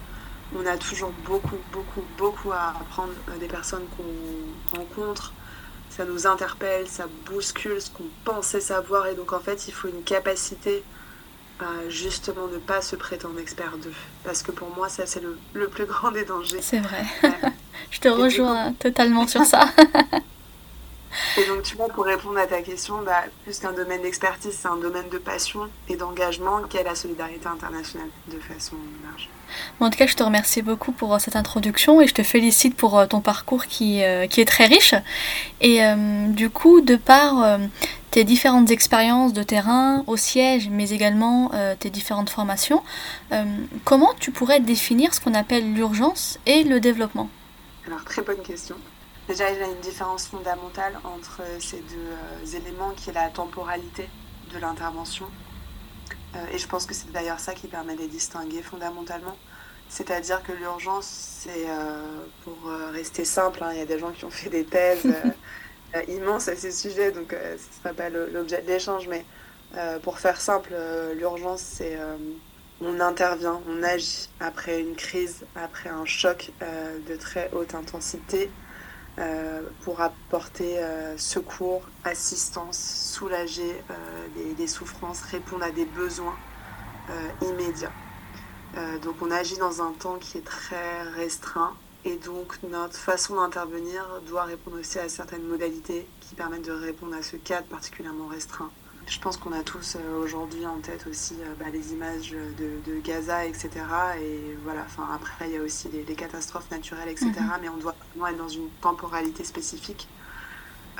On 0.56 0.66
a 0.66 0.76
toujours 0.76 1.12
beaucoup, 1.24 1.56
beaucoup, 1.72 2.04
beaucoup 2.18 2.52
à 2.52 2.74
apprendre 2.80 3.12
euh, 3.30 3.38
des 3.38 3.48
personnes 3.48 3.84
qu'on 3.96 4.78
rencontre. 4.78 5.32
Ça 5.90 6.04
nous 6.04 6.26
interpelle, 6.26 6.88
ça 6.88 7.06
bouscule 7.24 7.80
ce 7.80 7.88
qu'on 7.90 8.08
pensait 8.24 8.60
savoir 8.60 9.06
et 9.06 9.14
donc 9.14 9.32
en 9.32 9.40
fait, 9.40 9.68
il 9.68 9.72
faut 9.72 9.88
une 9.88 10.02
capacité 10.02 10.82
justement 11.88 12.46
ne 12.48 12.58
pas 12.58 12.82
se 12.82 12.96
prétendre 12.96 13.38
expert 13.38 13.76
d'eux. 13.82 13.92
Parce 14.24 14.42
que 14.42 14.52
pour 14.52 14.74
moi, 14.74 14.88
ça, 14.88 15.06
c'est 15.06 15.22
le, 15.52 15.68
plus 15.68 15.86
grand 15.86 16.10
des 16.10 16.24
dangers. 16.24 16.60
C'est 16.60 16.80
vrai. 16.80 17.04
Je 17.90 18.00
te 18.00 18.08
rejoins 18.08 18.72
totalement 18.74 19.26
sur 19.26 19.44
ça. 19.44 19.68
et 21.38 21.46
donc, 21.46 21.62
tu 21.62 21.76
vois, 21.76 21.88
pour 21.88 22.04
répondre 22.04 22.38
à 22.38 22.46
ta 22.46 22.60
question, 22.62 23.02
bah, 23.02 23.24
plus 23.44 23.58
qu'un 23.58 23.72
domaine 23.72 24.02
d'expertise, 24.02 24.56
c'est 24.60 24.68
un 24.68 24.76
domaine 24.76 25.08
de 25.10 25.18
passion 25.18 25.68
et 25.88 25.96
d'engagement 25.96 26.62
qu'est 26.68 26.82
la 26.82 26.94
solidarité 26.94 27.46
internationale, 27.46 28.08
de 28.32 28.38
façon 28.40 28.76
large. 29.04 29.28
en 29.80 29.90
tout 29.90 29.98
cas, 29.98 30.06
je 30.06 30.16
te 30.16 30.22
remercie 30.22 30.62
beaucoup 30.62 30.92
pour 30.92 31.14
euh, 31.14 31.18
cette 31.18 31.36
introduction 31.36 32.00
et 32.00 32.06
je 32.06 32.14
te 32.14 32.22
félicite 32.22 32.76
pour 32.76 32.98
euh, 32.98 33.06
ton 33.06 33.20
parcours 33.20 33.66
qui, 33.66 34.02
euh, 34.02 34.26
qui 34.26 34.40
est 34.40 34.46
très 34.46 34.66
riche. 34.66 34.94
Et 35.60 35.80
du 36.28 36.50
coup, 36.50 36.80
de 36.80 36.96
par 36.96 37.58
tes 38.14 38.22
différentes 38.22 38.70
expériences 38.70 39.32
de 39.32 39.42
terrain 39.42 40.04
au 40.06 40.16
siège, 40.16 40.68
mais 40.70 40.90
également 40.90 41.50
euh, 41.52 41.74
tes 41.76 41.90
différentes 41.90 42.30
formations, 42.30 42.80
euh, 43.32 43.44
comment 43.84 44.14
tu 44.20 44.30
pourrais 44.30 44.60
définir 44.60 45.12
ce 45.12 45.20
qu'on 45.20 45.34
appelle 45.34 45.74
l'urgence 45.74 46.38
et 46.46 46.62
le 46.62 46.78
développement? 46.78 47.28
Alors, 47.88 48.04
très 48.04 48.22
bonne 48.22 48.40
question. 48.40 48.76
Déjà, 49.26 49.50
il 49.50 49.58
y 49.58 49.62
a 49.64 49.66
une 49.66 49.80
différence 49.80 50.28
fondamentale 50.28 50.96
entre 51.02 51.42
ces 51.58 51.78
deux 51.78 51.96
euh, 51.96 52.56
éléments 52.56 52.92
qui 52.96 53.10
est 53.10 53.14
la 53.14 53.30
temporalité 53.30 54.08
de 54.52 54.58
l'intervention. 54.60 55.26
et 56.52 56.58
je 56.58 56.68
pense 56.68 56.86
que 56.86 56.94
c'est 56.94 57.10
d'ailleurs 57.10 57.40
ça 57.40 57.52
qui 57.52 57.66
permet 57.66 57.96
de 57.96 58.02
les 58.02 58.06
distinguer 58.06 58.62
fondamentalement. 58.62 59.36
C'est-à-dire 59.88 60.40
que 60.44 60.52
l'urgence, 60.52 61.08
c'est, 61.40 61.66
pour 62.44 62.56
rester 62.92 63.24
simple, 63.24 63.62
hein, 63.64 63.70
il 63.72 63.78
y 63.78 63.82
a 63.82 63.86
des 63.86 63.98
gens 63.98 64.12
qui 64.12 64.24
ont 64.24 64.30
fait 64.30 64.50
des 64.50 64.64
thèses 64.64 65.04
Euh, 65.06 65.30
immense 66.04 66.48
à 66.48 66.56
ces 66.56 66.72
sujets, 66.72 67.12
donc 67.12 67.32
euh, 67.32 67.56
ce 67.56 67.68
ne 67.68 67.82
sera 67.82 67.94
pas 67.94 68.10
l'objet 68.10 68.62
de 68.62 68.66
l'échange, 68.66 69.08
mais 69.08 69.24
euh, 69.76 69.98
pour 69.98 70.18
faire 70.18 70.40
simple, 70.40 70.74
l'urgence, 71.16 71.60
c'est 71.60 71.98
on 72.80 73.00
intervient, 73.00 73.60
on 73.68 73.82
agit 73.82 74.28
après 74.40 74.80
une 74.80 74.96
crise, 74.96 75.46
après 75.54 75.88
un 75.88 76.04
choc 76.04 76.50
de 77.08 77.16
très 77.16 77.50
haute 77.52 77.74
intensité 77.74 78.50
pour 79.82 80.00
apporter 80.00 80.80
secours, 81.16 81.82
assistance, 82.02 82.76
soulager 82.78 83.80
des, 84.56 84.66
souffrances, 84.66 85.22
répondre 85.22 85.64
à 85.64 85.70
des 85.70 85.86
besoins 85.86 86.36
immédiats. 87.42 87.92
donc 89.02 89.14
on 89.22 89.30
agit 89.30 89.56
dans 89.56 89.82
un 89.82 89.92
temps 89.92 90.18
qui 90.18 90.38
est 90.38 90.44
très 90.44 91.02
restreint 91.16 91.74
et 92.04 92.16
donc 92.16 92.58
notre 92.62 92.96
façon 92.96 93.36
d'intervenir 93.36 94.06
doit 94.28 94.44
répondre 94.44 94.78
aussi 94.78 94.98
à 94.98 95.08
certaines 95.08 95.46
modalités 95.46 96.06
qui 96.20 96.34
permettent 96.34 96.66
de 96.66 96.72
répondre 96.72 97.14
à 97.14 97.22
ce 97.22 97.36
cadre 97.36 97.66
particulièrement 97.66 98.26
restreint. 98.26 98.70
Je 99.06 99.18
pense 99.18 99.36
qu'on 99.36 99.52
a 99.52 99.62
tous 99.62 99.96
euh, 99.96 100.22
aujourd'hui 100.22 100.64
en 100.66 100.78
tête 100.78 101.06
aussi 101.06 101.34
euh, 101.40 101.54
bah, 101.58 101.66
les 101.70 101.92
images 101.92 102.30
de, 102.30 103.00
Gaza, 103.00 103.44
etc. 103.44 103.68
Et 104.20 104.56
voilà, 104.62 104.82
enfin, 104.86 105.06
après, 105.14 105.48
il 105.48 105.54
y 105.54 105.58
a 105.58 105.62
aussi 105.62 105.88
les, 105.92 106.14
catastrophes 106.14 106.70
naturelles, 106.70 107.10
etc. 107.10 107.30
Mhm. 107.36 107.58
Mais 107.60 107.68
on 107.68 107.76
doit 107.76 107.94
vraiment 108.10 108.28
être 108.28 108.38
dans 108.38 108.48
une 108.48 108.68
temporalité 108.80 109.44
spécifique. 109.44 110.08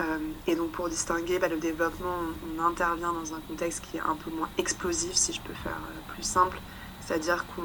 Euh, 0.01 0.19
et 0.47 0.55
donc, 0.55 0.73
pour 0.73 0.91
distinguer 0.91 1.39
bah, 1.39 1.49
le 1.49 1.57
développement, 1.57 2.17
on, 2.59 2.63
intervient 2.63 3.13
dans 3.13 3.33
un 3.35 3.41
contexte 3.49 3.83
qui 3.87 3.97
est 3.97 4.01
un 4.01 4.17
peu 4.17 4.31
moins 4.31 4.51
explosif, 4.59 5.15
si 5.15 5.33
je 5.33 5.41
peux 5.41 5.55
faire 5.55 5.79
plus 6.09 6.25
simple 6.25 6.59
C'est-à-dire 7.01 7.47
qu'on 7.47 7.63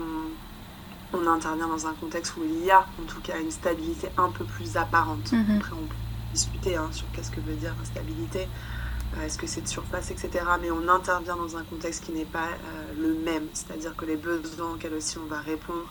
on 1.13 1.25
intervient 1.28 1.68
dans 1.68 1.88
un 1.88 1.94
contexte 1.94 2.36
où 2.38 2.44
il 2.44 2.66
y 2.66 2.72
a 2.72 2.80
en 3.01 3.06
tout 3.08 3.20
cas 3.22 3.39
une 3.39 3.51
stabilité 3.51 4.10
un 4.18 4.30
peu 4.30 4.44
plus 4.46 4.78
apparente. 4.78 5.32
Mhm. 5.32 5.58
Après, 5.58 5.72
on 5.74 5.86
peut 5.86 5.96
discuter 6.34 6.75
hein, 6.75 6.89
sur 6.92 7.06
qu'est-ce 7.12 7.32
que 7.32 7.39
veut 7.42 7.56
dire 7.56 7.74
instabilité, 7.82 8.48
euh, 9.18 9.25
est-ce 9.25 9.38
que 9.38 9.48
c'est 9.48 9.62
de 9.62 9.68
surface, 9.68 10.12
etc. 10.12 10.30
Mais 10.62 10.70
on 10.72 10.88
intervient 10.88 11.36
dans 11.36 11.58
un 11.58 11.63
contexte 11.63 12.04
qui 12.06 12.12
n'est 12.12 12.25
pas 12.25 12.48
euh, 12.50 12.94
le 13.00 13.13
même. 13.16 13.48
C'est-à-dire 13.54 13.96
que 13.96 14.06
les 14.06 14.18
besoins 14.18 14.74
auxquels 14.74 14.94
aussi 14.94 15.18
on 15.18 15.25
va 15.25 15.39
répondre, 15.39 15.88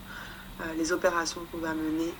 euh, 0.60 0.64
les 0.76 0.92
opérations 0.92 1.40
qu'on 1.50 1.58
va 1.58 1.74
mener, 1.74 2.12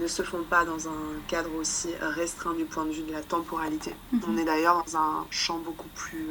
ne 0.00 0.06
se 0.08 0.22
font 0.24 0.42
pas 0.42 0.64
dans 0.64 0.88
un 0.88 1.20
cadre 1.28 1.54
aussi 1.54 1.90
restreint 2.00 2.54
du 2.54 2.64
point 2.64 2.84
de 2.86 2.90
vue 2.90 3.02
de 3.02 3.12
la 3.12 3.20
temporalité. 3.22 3.94
Mhm. 4.10 4.20
On 4.26 4.36
est 4.36 4.44
d'ailleurs 4.44 4.82
dans 4.84 4.96
un 4.98 5.26
champ 5.30 5.58
beaucoup 5.58 5.86
plus 5.94 6.26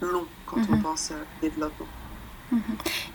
long 0.00 0.24
quand 0.46 0.58
on 0.68 0.76
Mhm. 0.76 0.82
pense 0.82 1.10
euh, 1.10 1.14
développement. 1.40 1.86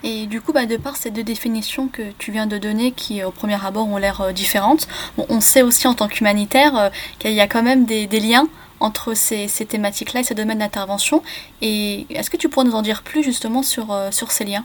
Et 0.02 0.26
du 0.26 0.40
coup, 0.40 0.52
bah, 0.52 0.66
de 0.66 0.76
par 0.76 0.96
ces 0.96 1.10
deux 1.10 1.22
définitions 1.22 1.88
que 1.88 2.12
tu 2.18 2.32
viens 2.32 2.46
de 2.46 2.58
donner, 2.58 2.92
qui 2.92 3.22
au 3.24 3.30
premier 3.30 3.62
abord 3.64 3.88
ont 3.88 3.96
l'air 3.96 4.20
euh, 4.20 4.32
différentes, 4.32 4.88
on 5.16 5.40
sait 5.40 5.62
aussi 5.62 5.86
en 5.86 5.94
tant 5.94 6.08
qu'humanitaire 6.08 6.76
euh, 6.76 6.90
qu'il 7.18 7.32
y 7.32 7.40
a 7.40 7.48
quand 7.48 7.62
même 7.62 7.84
des, 7.84 8.06
liens 8.06 8.48
entre 8.80 9.14
ces, 9.14 9.48
thématiques-là 9.48 10.20
et 10.20 10.24
ces 10.24 10.34
domaines 10.34 10.58
d'intervention. 10.58 11.22
Et 11.62 12.06
est-ce 12.10 12.30
que 12.30 12.36
tu 12.36 12.48
pourrais 12.48 12.66
nous 12.66 12.74
en 12.74 12.82
dire 12.82 13.02
plus 13.02 13.22
justement 13.22 13.62
sur, 13.62 13.92
euh, 13.92 14.10
ces 14.10 14.44
liens? 14.44 14.64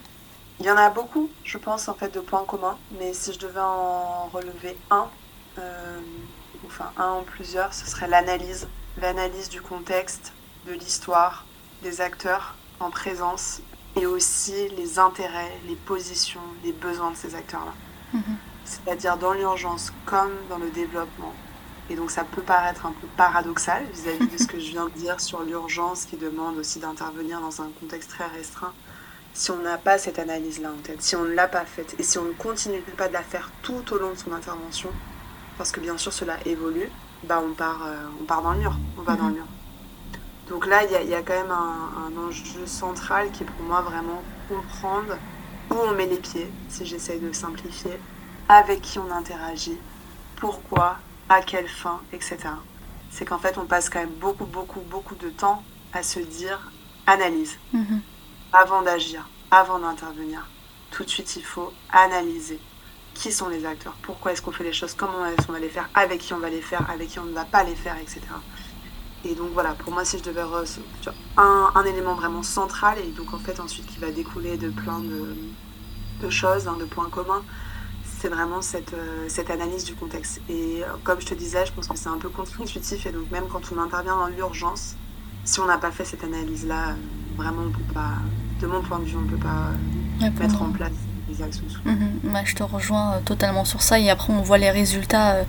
Il 0.60 0.66
y 0.66 0.72
en 0.72 0.78
a 0.78 0.90
beaucoup, 0.90 1.30
je 1.44 1.58
pense, 1.58 1.88
en 1.88 1.96
fait, 1.96 2.14
de 2.14 2.20
points 2.20 2.46
communs. 2.46 2.78
Mais 3.00 3.14
si 3.14 3.34
je 3.34 3.40
devais 3.40 3.60
en 3.60 4.30
relever 4.32 4.78
un, 4.92 5.08
enfin 6.66 6.92
un 6.98 7.20
ou 7.20 7.24
plusieurs, 7.24 7.74
ce 7.74 7.88
serait 7.88 8.08
l'analyse. 8.08 8.68
L'analyse 9.02 9.50
du 9.50 9.62
contexte, 9.62 10.32
de 10.68 10.74
l'histoire, 10.74 11.46
des 11.82 12.02
acteurs 12.02 12.56
en 12.80 12.92
présence 12.92 13.62
et 13.96 14.06
aussi 14.06 14.70
les 14.78 15.00
intérêts, 15.00 15.52
les 15.68 15.76
positions, 15.76 16.42
les 16.64 16.72
besoins 16.72 17.12
de 17.12 17.16
ces 17.16 17.36
acteurs-là. 17.36 17.74
Mhm. 18.14 18.38
C'est-à-dire 18.66 19.18
dans 19.18 19.34
l'urgence 19.34 19.92
comme 20.06 20.32
dans 20.50 20.58
le 20.58 20.70
développement. 20.70 21.34
Et 21.90 21.96
donc 21.96 22.12
ça 22.12 22.24
peut 22.24 22.42
paraître 22.42 22.86
un 22.86 22.94
peu 22.94 23.08
paradoxal 23.18 23.84
vis-à-vis 23.94 24.28
de 24.28 24.38
ce 24.38 24.48
que 24.48 24.60
je 24.60 24.72
viens 24.72 24.86
de 24.86 24.92
dire 24.92 25.20
sur 25.20 25.44
l'urgence 25.44 26.06
qui 26.06 26.16
demande 26.16 26.58
aussi 26.58 26.80
d'intervenir 26.80 27.42
dans 27.42 27.62
un 27.62 27.70
contexte 27.80 28.10
très 28.10 28.26
restreint. 28.28 28.74
Si 29.34 29.52
on 29.52 29.58
n'a 29.58 29.78
pas 29.78 29.98
cette 29.98 30.20
analyse-là 30.20 30.70
en 30.70 30.82
tête, 30.82 31.02
si 31.02 31.16
on 31.16 31.24
ne 31.24 31.34
l'a 31.34 31.48
pas 31.48 31.66
faite 31.66 31.96
et 32.00 32.04
si 32.04 32.18
on 32.18 32.24
ne 32.24 32.32
continue 32.32 32.82
pas 32.98 33.08
de 33.08 33.14
la 33.14 33.24
faire 33.24 33.52
tout 33.64 33.84
au 33.92 33.98
long 33.98 34.12
de 34.12 34.18
son 34.18 34.32
intervention, 34.32 34.90
parce 35.58 35.72
que 35.72 35.80
bien 35.80 35.98
sûr 35.98 36.14
cela 36.14 36.38
évolue, 36.46 36.90
bah 37.24 37.42
on 37.44 37.54
part, 37.54 37.86
euh, 37.86 37.96
on 38.22 38.26
part 38.26 38.42
dans 38.42 38.54
le 38.54 38.60
mur, 38.60 38.78
on 38.98 39.02
va 39.02 39.16
dans 39.16 39.28
le 39.28 39.34
mur. 39.34 39.46
Donc 40.54 40.68
là, 40.68 40.84
il 40.86 40.92
y, 40.92 40.96
a- 40.96 41.02
il 41.02 41.10
y 41.10 41.16
a 41.16 41.24
quand 41.24 41.34
même 41.34 41.50
un, 41.50 41.90
un 42.14 42.28
enjeu 42.28 42.68
central 42.68 43.32
qui 43.32 43.42
est 43.42 43.46
pour 43.48 43.66
moi 43.66 43.82
vraiment 43.82 44.22
comprendre 44.48 45.18
où 45.72 45.74
on 45.76 45.94
met 45.94 46.06
les 46.06 46.18
pieds, 46.20 46.48
si 46.70 46.86
j'essaye 46.86 47.20
de 47.20 47.32
simplifier, 47.32 47.98
avec 48.48 48.82
qui 48.84 49.00
on 49.00 49.10
interagit, 49.12 49.80
pourquoi, 50.36 50.98
à 51.28 51.42
quelle 51.42 51.68
fin, 51.68 52.00
etc. 52.12 52.38
C'est 53.10 53.26
qu'en 53.26 53.40
fait, 53.40 53.58
on 53.58 53.66
passe 53.66 53.90
quand 53.90 53.98
même 54.02 54.14
beaucoup, 54.22 54.46
beaucoup, 54.46 54.82
beaucoup 54.82 55.16
de 55.16 55.30
temps 55.32 55.64
à 55.92 56.04
se 56.04 56.20
dire 56.20 56.60
analyse 57.08 57.58
Mhm. 57.74 58.02
avant 58.52 58.84
d'agir, 58.84 59.28
avant 59.50 59.80
d'intervenir. 59.80 60.46
Tout 60.92 61.04
de 61.04 61.10
suite, 61.10 61.36
il 61.36 61.44
faut 61.44 61.74
analyser 61.92 62.60
qui 63.16 63.32
sont 63.32 63.48
les 63.48 63.66
acteurs, 63.66 63.96
pourquoi 64.04 64.34
est-ce 64.34 64.42
qu'on 64.44 64.52
fait 64.52 64.64
les 64.64 64.74
choses, 64.74 64.94
comment 64.94 65.26
est-ce 65.26 65.48
qu'on 65.48 65.54
va 65.54 65.60
les 65.60 65.70
faire, 65.70 65.90
avec 65.96 66.20
qui 66.22 66.32
on 66.36 66.40
va 66.40 66.50
les 66.52 66.62
faire, 66.62 66.88
avec 66.92 67.10
qui 67.10 67.18
on 67.18 67.26
ne 67.26 67.34
va 67.34 67.46
pas 67.46 67.64
les 67.64 67.76
faire, 67.76 67.98
etc. 67.98 68.22
Et 69.26 69.36
donc 69.36 69.52
voilà, 69.54 69.72
pour 69.74 69.94
moi, 69.94 70.04
si 70.04 70.18
je 70.18 70.24
devais 70.24 70.44
vois, 70.44 70.64
un, 71.38 71.72
un 71.76 71.86
élément 71.86 72.16
vraiment 72.16 72.44
central, 72.44 72.98
et 73.00 73.12
donc 73.12 73.34
en 73.34 73.38
fait 73.38 73.60
ensuite 73.60 73.86
qui 73.86 74.00
va 74.00 74.12
découler 74.12 74.58
de 74.58 74.70
plein 74.70 75.00
de, 75.00 75.36
de 76.22 76.30
choses, 76.30 76.68
hein, 76.68 76.76
de 76.80 76.86
points 76.86 77.10
communs, 77.10 77.44
c'est 78.20 78.28
vraiment 78.30 78.62
cette, 78.62 78.94
euh, 78.94 79.26
cette 79.28 79.50
analyse 79.50 79.86
du 79.86 79.96
contexte. 79.96 80.42
Et 80.50 80.84
euh, 80.84 80.88
comme 81.04 81.22
je 81.22 81.28
te 81.28 81.34
disais, 81.34 81.66
je 81.66 81.74
pense 81.74 81.88
que 81.88 81.98
c'est 81.98 82.10
un 82.10 82.18
peu 82.18 82.30
contre-intuitif, 82.30 83.06
et 83.06 83.12
donc 83.12 83.32
même 83.32 83.48
quand 83.52 83.72
on 83.74 83.80
intervient 83.80 84.18
dans 84.18 84.28
l'urgence, 84.28 84.96
si 85.46 85.60
on 85.60 85.66
n'a 85.66 85.78
pas 85.78 85.92
fait 85.92 86.06
cette 86.06 86.24
analyse-là, 86.24 86.90
euh, 86.90 86.94
vraiment, 87.38 87.64
on 87.68 87.72
peut 87.72 87.94
pas, 87.94 88.14
de 88.62 88.68
mon 88.68 88.82
point 88.82 89.00
de 89.00 89.06
vue, 89.06 89.18
on 89.18 89.22
ne 89.22 89.30
peut 89.30 89.38
pas 89.38 89.72
mettre 90.40 90.62
en 90.62 90.72
place 90.72 90.92
des 91.34 91.44
actions. 91.44 91.64
sous-. 91.70 92.30
Ouais, 92.30 92.42
je 92.46 92.56
te 92.56 92.64
rejoins 92.64 93.14
euh, 93.14 93.20
totalement 93.24 93.66
sur 93.66 93.82
ça 93.82 94.00
et 94.00 94.10
après 94.10 94.32
on 94.34 94.42
voit 94.42 94.58
les 94.58 94.72
résultats 94.72 95.32
euh, 95.34 95.44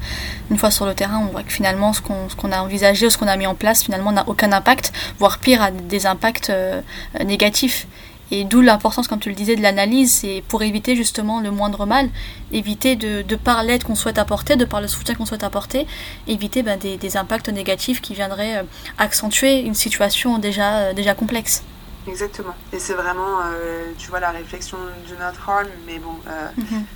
une 0.51 0.59
fois 0.59 0.71
sur 0.71 0.87
le 0.87 0.95
terrain, 0.95 1.25
on 1.27 1.33
voit 1.33 1.43
que 1.43 1.53
finalement 1.53 1.93
ce 1.93 2.01
qu'on 2.01 2.53
a 2.53 2.61
envisagé 2.61 3.07
ou 3.07 3.11
ce 3.11 3.19
qu'on 3.19 3.29
a 3.29 3.37
mis 3.37 3.47
en 3.47 3.55
place 3.55 3.83
finalement 3.85 4.13
n'a 4.13 4.29
aucun 4.29 4.53
impact, 4.53 4.93
voire 5.19 5.39
pire 5.39 5.63
a 5.63 5.71
des 5.71 6.07
impacts 6.07 6.51
euh, 6.51 6.81
négatifs. 7.25 7.87
Et 8.31 8.45
d'où 8.45 8.63
l'importance, 8.63 9.07
comme 9.07 9.21
tu 9.21 9.29
le 9.29 9.35
disais, 9.35 9.55
de 9.55 9.61
l'analyse, 9.61 10.11
c'est 10.11 10.43
pour 10.49 10.63
éviter 10.63 10.97
justement 10.97 11.41
le 11.41 11.51
moindre 11.51 11.85
mal, 11.85 12.09
éviter 12.53 12.97
de, 12.97 13.21
de 13.21 13.37
par 13.37 13.63
l'aide 13.63 13.85
qu'on 13.85 13.95
souhaite 13.95 14.19
apporter, 14.19 14.57
de 14.57 14.65
par 14.65 14.81
le 14.81 14.89
soutien 14.89 15.15
qu'on 15.15 15.27
souhaite 15.27 15.45
apporter, 15.45 15.87
éviter 16.27 16.63
ben, 16.63 16.79
des, 16.79 16.97
des 16.97 17.17
impacts 17.19 17.51
négatifs 17.51 18.01
qui 18.01 18.15
viendraient 18.15 18.65
accentuer 18.97 19.61
une 19.61 19.75
situation 19.75 20.39
déjà, 20.39 20.95
déjà 20.95 21.15
complexe. 21.15 21.63
Exactement. 22.07 22.55
Et 22.73 22.79
c'est 22.79 22.95
vraiment, 22.95 23.41
euh, 23.47 23.95
tu 23.97 24.11
vois, 24.11 24.21
la 24.21 24.31
réflexion 24.31 24.79
du 25.07 25.15
not 25.15 25.33
harm, 25.47 25.69
mais 25.87 25.99
bon, 25.99 26.21
euh, 26.27 26.49
Mhm. 26.57 26.87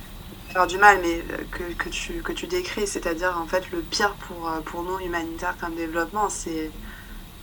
faire 0.51 0.67
du 0.67 0.77
mal, 0.77 0.99
mais 1.01 1.25
euh, 1.31 1.43
que, 1.51 1.73
que, 1.73 1.89
tu, 1.89 2.21
que 2.21 2.31
tu 2.31 2.47
décris, 2.47 2.87
c'est-à-dire 2.87 3.37
en 3.39 3.47
fait 3.47 3.71
le 3.71 3.81
pire 3.81 4.15
pour, 4.15 4.49
euh, 4.49 4.61
pour 4.61 4.83
nous 4.83 4.99
humanitaires 4.99 5.57
comme 5.59 5.75
développement, 5.75 6.29
c'est 6.29 6.71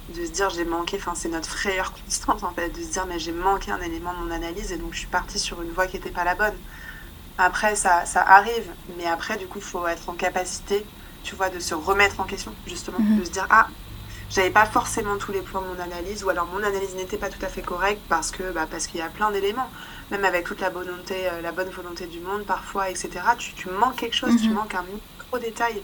de 0.09 0.25
se 0.27 0.31
dire 0.33 0.51
j'ai 0.51 0.65
manqué, 0.65 0.97
enfin 0.99 1.15
c'est 1.17 1.29
notre 1.29 1.49
frayeur 1.51 1.93
constante 1.93 2.45
en 2.45 2.53
fait, 2.55 2.71
de 2.71 2.83
se 2.83 2.91
dire 2.91 3.07
mais 3.07 3.19
j'ai 3.19 3.33
manqué 3.33 3.73
un 3.73 3.81
élément 3.81 4.15
de 4.15 4.19
mon 4.21 4.31
analyse 4.31 4.73
et 4.73 4.79
donc 4.79 4.95
je 4.95 4.99
suis 5.01 5.09
partie 5.09 5.39
sur 5.39 5.63
une 5.63 5.73
voie 5.73 5.87
qui 5.89 5.97
n'était 5.97 6.11
pas 6.11 6.25
la 6.25 6.35
bonne. 6.37 6.55
Après 7.39 7.77
ça, 7.77 8.07
ça 8.07 8.23
arrive, 8.23 8.75
mais 8.97 9.07
après 9.07 9.37
du 9.37 9.49
coup 9.49 9.59
il 9.59 9.65
faut 9.65 9.87
être 9.87 10.09
en 10.09 10.15
capacité, 10.15 10.85
tu 11.23 11.37
vois, 11.37 11.51
de 11.51 11.59
se 11.61 11.75
remettre 11.75 12.21
en 12.21 12.25
question 12.25 12.53
justement, 12.67 12.99
Mhm. 13.01 13.19
de 13.21 13.25
se 13.25 13.31
dire 13.31 13.47
ah 13.51 13.69
j'avais 14.31 14.51
pas 14.51 14.67
forcément 14.67 15.17
tous 15.19 15.33
les 15.33 15.41
points 15.41 15.63
de 15.63 15.67
mon 15.67 15.79
analyse 15.81 16.25
ou 16.25 16.29
alors 16.31 16.47
mon 16.47 16.63
analyse 16.63 16.95
n'était 16.97 17.17
pas 17.17 17.29
tout 17.29 17.45
à 17.45 17.49
fait 17.49 17.63
correcte 17.63 18.01
parce 18.09 18.31
que 18.31 18.51
bah, 18.53 18.67
parce 18.71 18.87
qu'il 18.87 18.99
y 19.01 19.03
a 19.03 19.09
plein 19.09 19.31
d'éléments. 19.31 19.71
Même 20.11 20.25
avec 20.25 20.45
toute 20.45 20.61
la 20.61 20.71
volonté 20.71 21.15
euh, 21.29 21.41
la 21.43 21.53
bonne 21.53 21.71
volonté 21.71 22.07
du 22.07 22.21
monde 22.21 22.45
parfois 22.45 22.91
etc 22.91 23.09
tu, 23.39 23.55
tu 23.55 23.69
manques 23.71 23.97
quelque 23.97 24.15
chose 24.17 24.37
tu 24.41 24.49
Mhm. 24.49 24.55
manques 24.55 24.75
un 24.75 24.83
micro 24.85 25.39
détail 25.39 25.83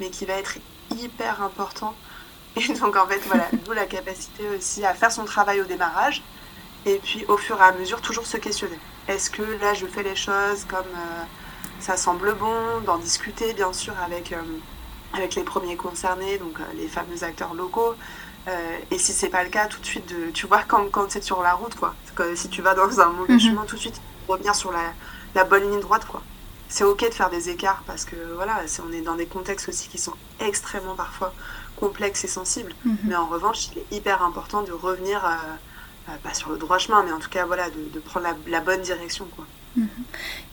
mais 0.00 0.10
qui 0.10 0.24
va 0.26 0.34
être 0.34 0.58
hyper 0.90 1.42
important. 1.42 1.94
Et 2.56 2.72
donc 2.74 2.96
en 2.96 3.06
fait 3.06 3.20
voilà 3.26 3.46
d'où 3.64 3.72
la 3.72 3.86
capacité 3.86 4.48
aussi 4.56 4.84
à 4.84 4.94
faire 4.94 5.10
son 5.10 5.24
travail 5.24 5.60
au 5.60 5.64
démarrage 5.64 6.22
et 6.86 6.96
puis 7.02 7.24
au 7.28 7.36
fur 7.36 7.56
et 7.58 7.64
à 7.64 7.72
mesure 7.72 8.00
toujours 8.00 8.26
se 8.26 8.36
questionner. 8.36 8.78
Est-ce 9.08 9.28
que 9.30 9.42
là 9.60 9.74
je 9.74 9.86
fais 9.86 10.02
les 10.04 10.14
choses 10.16 10.64
comme 10.68 10.80
euh, 10.94 11.22
ça 11.80 11.96
semble 11.96 12.34
bon 12.34 12.80
d'en 12.86 12.98
discuter 12.98 13.54
bien 13.54 13.72
sûr 13.72 13.94
avec 14.04 14.32
euh, 14.32 14.36
avec 15.14 15.34
les 15.34 15.42
premiers 15.44 15.76
concernés, 15.76 16.38
donc 16.38 16.58
euh, 16.60 16.64
les 16.76 16.88
fameux 16.88 17.22
acteurs 17.24 17.54
locaux. 17.54 17.94
Euh, 18.48 18.76
et 18.90 18.98
si 18.98 19.12
c'est 19.12 19.28
pas 19.30 19.42
le 19.42 19.48
cas, 19.50 19.66
tout 19.68 19.80
de 19.80 19.86
suite, 19.86 20.06
de, 20.08 20.30
tu 20.30 20.46
vois, 20.46 20.62
quand, 20.68 20.90
quand 20.90 21.10
c'est 21.10 21.22
sur 21.24 21.42
la 21.42 21.54
route, 21.54 21.74
quoi. 21.76 21.94
Que 22.14 22.34
si 22.34 22.48
tu 22.48 22.60
vas 22.62 22.74
dans 22.74 23.00
un 23.00 23.06
mauvais 23.10 23.34
Mhm. 23.34 23.40
chemin, 23.40 23.64
tout 23.64 23.76
de 23.76 23.80
suite, 23.80 24.00
revenir 24.28 24.54
sur 24.54 24.70
la, 24.72 24.92
la 25.34 25.44
bonne 25.44 25.62
ligne 25.70 25.80
droite, 25.80 26.04
quoi. 26.06 26.22
C'est 26.68 26.84
ok 26.84 27.08
de 27.08 27.14
faire 27.14 27.30
des 27.30 27.48
écarts 27.50 27.82
parce 27.86 28.04
que 28.04 28.16
voilà, 28.34 28.60
c'est- 28.66 28.82
on 28.82 28.92
est 28.92 29.00
dans 29.00 29.14
des 29.14 29.26
contextes 29.26 29.68
aussi 29.68 29.88
qui 29.88 29.98
sont 29.98 30.14
extrêmement 30.40 30.94
parfois 30.94 31.32
complexes 31.76 32.24
et 32.24 32.28
sensibles. 32.28 32.74
Mhm. 32.84 32.96
Mais 33.04 33.16
en 33.16 33.26
revanche, 33.26 33.68
il 33.72 33.78
est 33.78 33.96
hyper 33.96 34.22
important 34.22 34.62
de 34.62 34.72
revenir, 34.72 35.24
euh, 35.24 36.16
pas 36.22 36.34
sur 36.34 36.50
le 36.50 36.58
droit 36.58 36.78
chemin, 36.78 37.02
mais 37.02 37.12
en 37.12 37.18
tout 37.18 37.30
cas, 37.30 37.46
voilà, 37.46 37.70
de, 37.70 37.80
de 37.92 38.00
prendre 38.00 38.26
la, 38.26 38.34
la 38.46 38.60
bonne 38.60 38.80
direction, 38.82 39.26
quoi. 39.36 39.46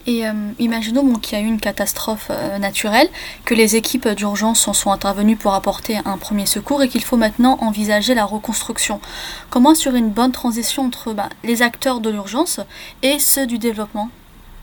Et 0.08 0.28
euh, 0.28 0.34
imaginons 0.58 1.14
qu'il 1.16 1.38
y 1.38 1.42
a 1.42 1.44
eu 1.44 1.48
une 1.48 1.60
catastrophe 1.60 2.28
euh, 2.32 2.58
naturelle, 2.58 3.08
que 3.46 3.54
les 3.54 3.76
équipes 3.76 4.08
d'urgence 4.10 4.60
sont, 4.60 4.74
sont 4.74 4.92
intervenues 4.92 5.36
pour 5.36 5.54
apporter 5.54 6.00
un 6.06 6.18
premier 6.18 6.48
secours 6.48 6.82
et 6.82 6.90
qu'il 6.90 7.04
faut 7.04 7.18
maintenant 7.18 7.58
envisager 7.62 8.16
la 8.16 8.26
reconstruction. 8.26 9.00
Comment 9.50 9.72
assurer 9.72 10.00
une 10.00 10.10
bonne 10.10 10.32
transition 10.32 10.86
entre 10.86 11.14
bah, 11.14 11.30
les 11.44 11.62
acteurs 11.62 12.00
de 12.00 12.10
l'urgence 12.10 12.60
et 13.04 13.20
ceux 13.20 13.46
du 13.46 13.60
développement? 13.60 14.10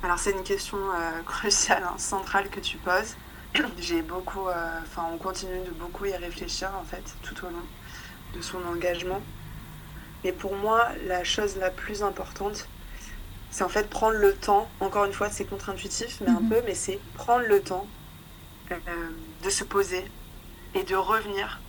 Alors 0.03 0.19
c'est 0.19 0.33
une 0.33 0.43
question 0.43 0.79
euh, 0.79 1.23
cruciale, 1.27 1.85
hein, 1.85 1.95
centrale 1.99 2.49
que 2.49 2.61
tu 2.61 2.77
poses. 2.79 3.15
J'ai 3.79 4.03
beaucoup, 4.03 4.49
enfin 4.83 5.07
on 5.13 5.19
continue 5.19 5.61
de 5.65 5.71
beaucoup 5.71 6.05
y 6.05 6.15
réfléchir 6.15 6.71
en 6.79 6.85
fait 6.85 7.03
tout 7.23 7.47
au 7.47 7.49
long 7.49 7.65
de 8.37 8.43
son 8.43 8.59
engagement. 8.71 9.21
Mais 10.25 10.33
pour 10.33 10.55
moi, 10.57 10.89
la 11.07 11.23
chose 11.23 11.57
la 11.59 11.71
plus 11.71 12.03
importante, 12.03 12.67
c'est 13.51 13.65
en 13.65 13.69
fait 13.69 13.89
prendre 13.91 14.17
le 14.17 14.39
temps. 14.39 14.75
Encore 14.81 15.05
une 15.05 15.13
fois, 15.13 15.31
c'est 15.31 15.47
contre-intuitif, 15.47 16.21
mais 16.21 16.31
un 16.31 16.43
Mhm. 16.43 16.49
peu, 16.49 16.63
mais 16.67 16.75
c'est 16.75 17.05
prendre 17.15 17.45
le 17.47 17.63
temps 17.63 17.93
euh, 18.73 19.11
de 19.41 19.51
se 19.51 19.65
poser 19.65 20.13
et 20.75 20.85
de 20.85 20.97
revenir 20.97 21.65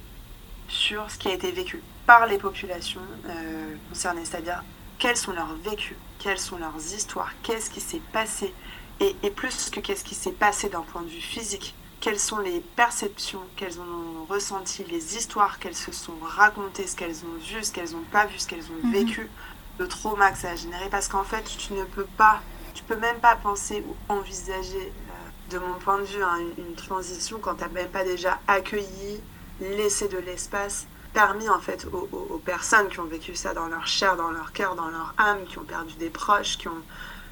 sur 0.67 1.09
ce 1.11 1.17
qui 1.17 1.29
a 1.29 1.33
été 1.33 1.51
vécu 1.51 1.87
par 2.05 2.27
les 2.27 2.37
populations 2.37 3.21
euh, 3.25 3.77
concernées, 3.89 4.25
c'est-à-dire 4.25 4.65
quels 4.97 5.17
sont 5.17 5.33
leurs 5.33 5.55
vécus, 5.55 5.99
quelles 6.17 6.39
sont 6.39 6.57
leurs 6.57 6.77
histoires, 6.93 7.41
qu'est-ce 7.41 7.69
qui 7.69 7.81
s'est 7.81 8.01
passé, 8.01 8.57
et, 8.99 9.19
et 9.23 9.31
plus 9.31 9.69
que 9.69 9.79
qu'est-ce 9.79 10.03
qui 10.03 10.15
s'est 10.15 10.33
passé 10.33 10.69
d'un 10.69 10.83
point 10.83 11.03
de 11.03 11.09
vue 11.09 11.21
physique, 11.21 11.79
quelles 11.99 12.19
sont 12.19 12.39
les 12.39 12.61
perceptions 12.61 13.51
qu'elles 13.55 13.79
ont 13.81 14.25
ressenties, 14.25 14.83
les 14.85 15.17
histoires 15.17 15.59
qu'elles 15.59 15.75
se 15.75 15.91
sont 15.91 16.19
racontées, 16.19 16.87
ce 16.87 16.95
qu'elles 16.95 17.25
ont 17.25 17.37
vu, 17.37 17.63
ce 17.63 17.71
qu'elles 17.71 17.91
n'ont 17.93 18.05
pas 18.05 18.25
vu, 18.25 18.39
ce 18.39 18.47
qu'elles 18.47 18.71
ont 18.71 18.81
Mhm. 18.83 18.91
vécu, 18.91 19.33
le 19.79 19.87
trauma 19.87 20.31
que 20.31 20.37
ça 20.37 20.51
a 20.51 20.55
généré, 20.55 20.89
parce 20.89 21.07
qu'en 21.07 21.23
fait, 21.23 21.43
tu 21.57 21.73
ne 21.73 21.83
peux 21.83 22.07
pas, 22.17 22.41
tu 22.73 22.83
peux 22.83 22.97
même 22.97 23.19
pas 23.19 23.35
penser 23.35 23.83
ou 23.87 23.95
envisager, 24.13 24.91
euh, 24.91 25.51
de 25.51 25.57
mon 25.57 25.73
point 25.75 25.97
de 25.99 26.03
vue, 26.03 26.21
hein, 26.21 26.37
une, 26.57 26.75
transition 26.75 27.39
quand 27.39 27.55
tu 27.55 27.61
n'as 27.61 27.69
même 27.69 27.89
pas 27.89 28.03
déjà 28.03 28.39
accueilli, 28.47 29.21
laissé 29.61 30.07
de 30.07 30.17
l'espace, 30.17 30.85
permis 31.13 31.49
en 31.49 31.59
fait 31.59 31.87
aux, 31.91 32.41
personnes 32.45 32.87
qui 32.89 32.99
ont 32.99 33.05
vécu 33.05 33.35
ça 33.35 33.53
dans 33.53 33.67
leur 33.67 33.87
chair, 33.87 34.15
dans 34.15 34.31
leur 34.31 34.51
cœur, 34.51 34.75
dans 34.75 34.89
leur 34.89 35.13
âme, 35.17 35.45
qui 35.45 35.57
ont 35.57 35.63
perdu 35.63 35.93
des 35.95 36.09
proches, 36.09 36.57
qui 36.57 36.67
ont 36.67 36.83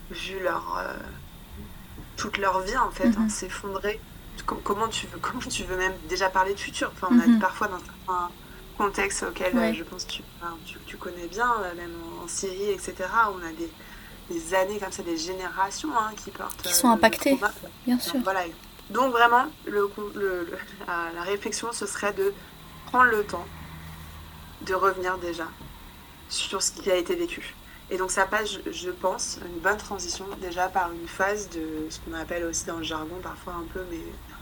vu 0.10 0.39
leur 0.42 0.77
euh, 0.77 0.94
toute 2.16 2.38
leur 2.38 2.62
vie 2.62 2.77
en 2.77 2.92
fait 2.92 3.10
hein, 3.18 3.22
mhm. 3.22 3.30
s'effondrer. 3.30 4.00
Comment 4.46 4.88
tu 4.88 5.08
veux, 5.08 5.20
comment 5.22 5.39
tu 5.39 5.63
veux 5.63 5.77
même 5.77 5.94
déjà 6.10 6.30
parler 6.30 6.54
de 6.54 6.60
futur? 6.60 6.92
Enfin, 6.94 7.08
on 7.12 7.20
a 7.20 7.27
mhm. 7.27 7.39
parfois 7.39 7.68
dans 7.68 7.80
certains 7.80 8.32
contextes 8.77 9.24
auxquels 9.24 9.57
euh, 9.57 9.74
je 9.74 9.84
pense 9.84 10.05
que 10.05 10.12
tu, 10.12 10.24
tu, 10.86 10.98
connais 10.98 11.27
bien, 11.27 11.51
euh, 11.63 11.75
même 11.75 11.93
en, 12.24 12.27
Syrie, 12.27 12.72
etc. 12.72 12.93
On 13.34 13.46
a 13.46 13.51
des, 13.51 13.69
des, 14.29 14.53
années 14.53 14.79
comme 14.79 14.91
ça, 14.91 15.03
des 15.03 15.17
générations 15.17 15.89
hein, 15.98 16.12
qui 16.15 16.31
portent. 16.31 16.62
Qui 16.62 16.74
sont 16.74 16.89
impactées, 16.89 17.38
bien 17.86 18.00
sûr. 18.00 18.19
Voilà. 18.24 18.41
Donc 18.89 19.12
vraiment, 19.12 19.46
le, 19.65 19.89
le, 20.15 20.48
la 20.88 21.22
réflexion, 21.24 21.72
ce 21.72 21.86
serait 21.86 22.13
de 22.13 22.34
prendre 22.86 23.12
le 23.12 23.24
temps 23.24 23.46
de 24.62 24.74
revenir 24.74 25.17
déjà 25.17 25.48
sur 26.29 26.62
ce 26.62 26.72
qui 26.72 26.91
a 26.91 26.96
été 26.96 27.15
vécu. 27.15 27.55
Et 27.89 27.98
donc 27.98 28.12
ça 28.12 28.25
passe, 28.25 28.58
je 28.70 28.89
pense, 28.89 29.39
une 29.46 29.60
bonne 29.60 29.77
transition 29.77 30.25
déjà 30.41 30.67
par 30.67 30.91
une 30.91 31.08
phase 31.08 31.50
de 31.50 31.88
ce 31.89 32.00
qu'on 32.01 32.13
appelle 32.13 32.44
aussi 32.44 32.65
dans 32.65 32.77
le 32.77 32.84
jargon 32.84 33.15
parfois 33.24 33.53
un 33.53 33.65
peu, 33.74 33.82
mais 33.89 34.01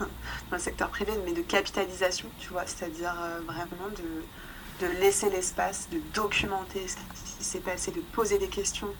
dans 0.50 0.56
le 0.56 0.58
secteur 0.58 0.88
privé, 0.88 1.12
mais 1.24 1.32
de 1.32 1.42
capitalisation, 1.42 2.28
tu 2.40 2.48
vois, 2.48 2.66
c'est-à-dire 2.66 3.14
euh, 3.20 3.40
vraiment 3.46 3.88
de, 3.96 4.84
de 4.84 4.92
laisser 4.94 5.30
l'espace, 5.30 5.88
de 5.92 6.00
documenter 6.12 6.88
ce 6.88 6.96
qui 7.38 7.44
s'est 7.44 7.60
passé, 7.60 7.92
de 7.92 8.00
poser 8.00 8.38
des 8.38 8.48
questions. 8.48 8.92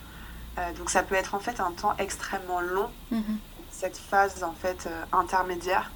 Euh, 0.58 0.72
donc 0.74 0.90
ça 0.90 1.02
peut 1.02 1.16
être 1.16 1.34
en 1.34 1.40
fait 1.40 1.58
un 1.58 1.72
temps 1.72 1.94
extrêmement 1.98 2.60
long, 2.60 2.90
mm-hmm. 3.12 3.36
cette 3.72 3.96
phase 3.96 4.44
en 4.44 4.54
fait 4.54 4.86
euh, 4.86 5.04
intermédiaire, 5.12 5.90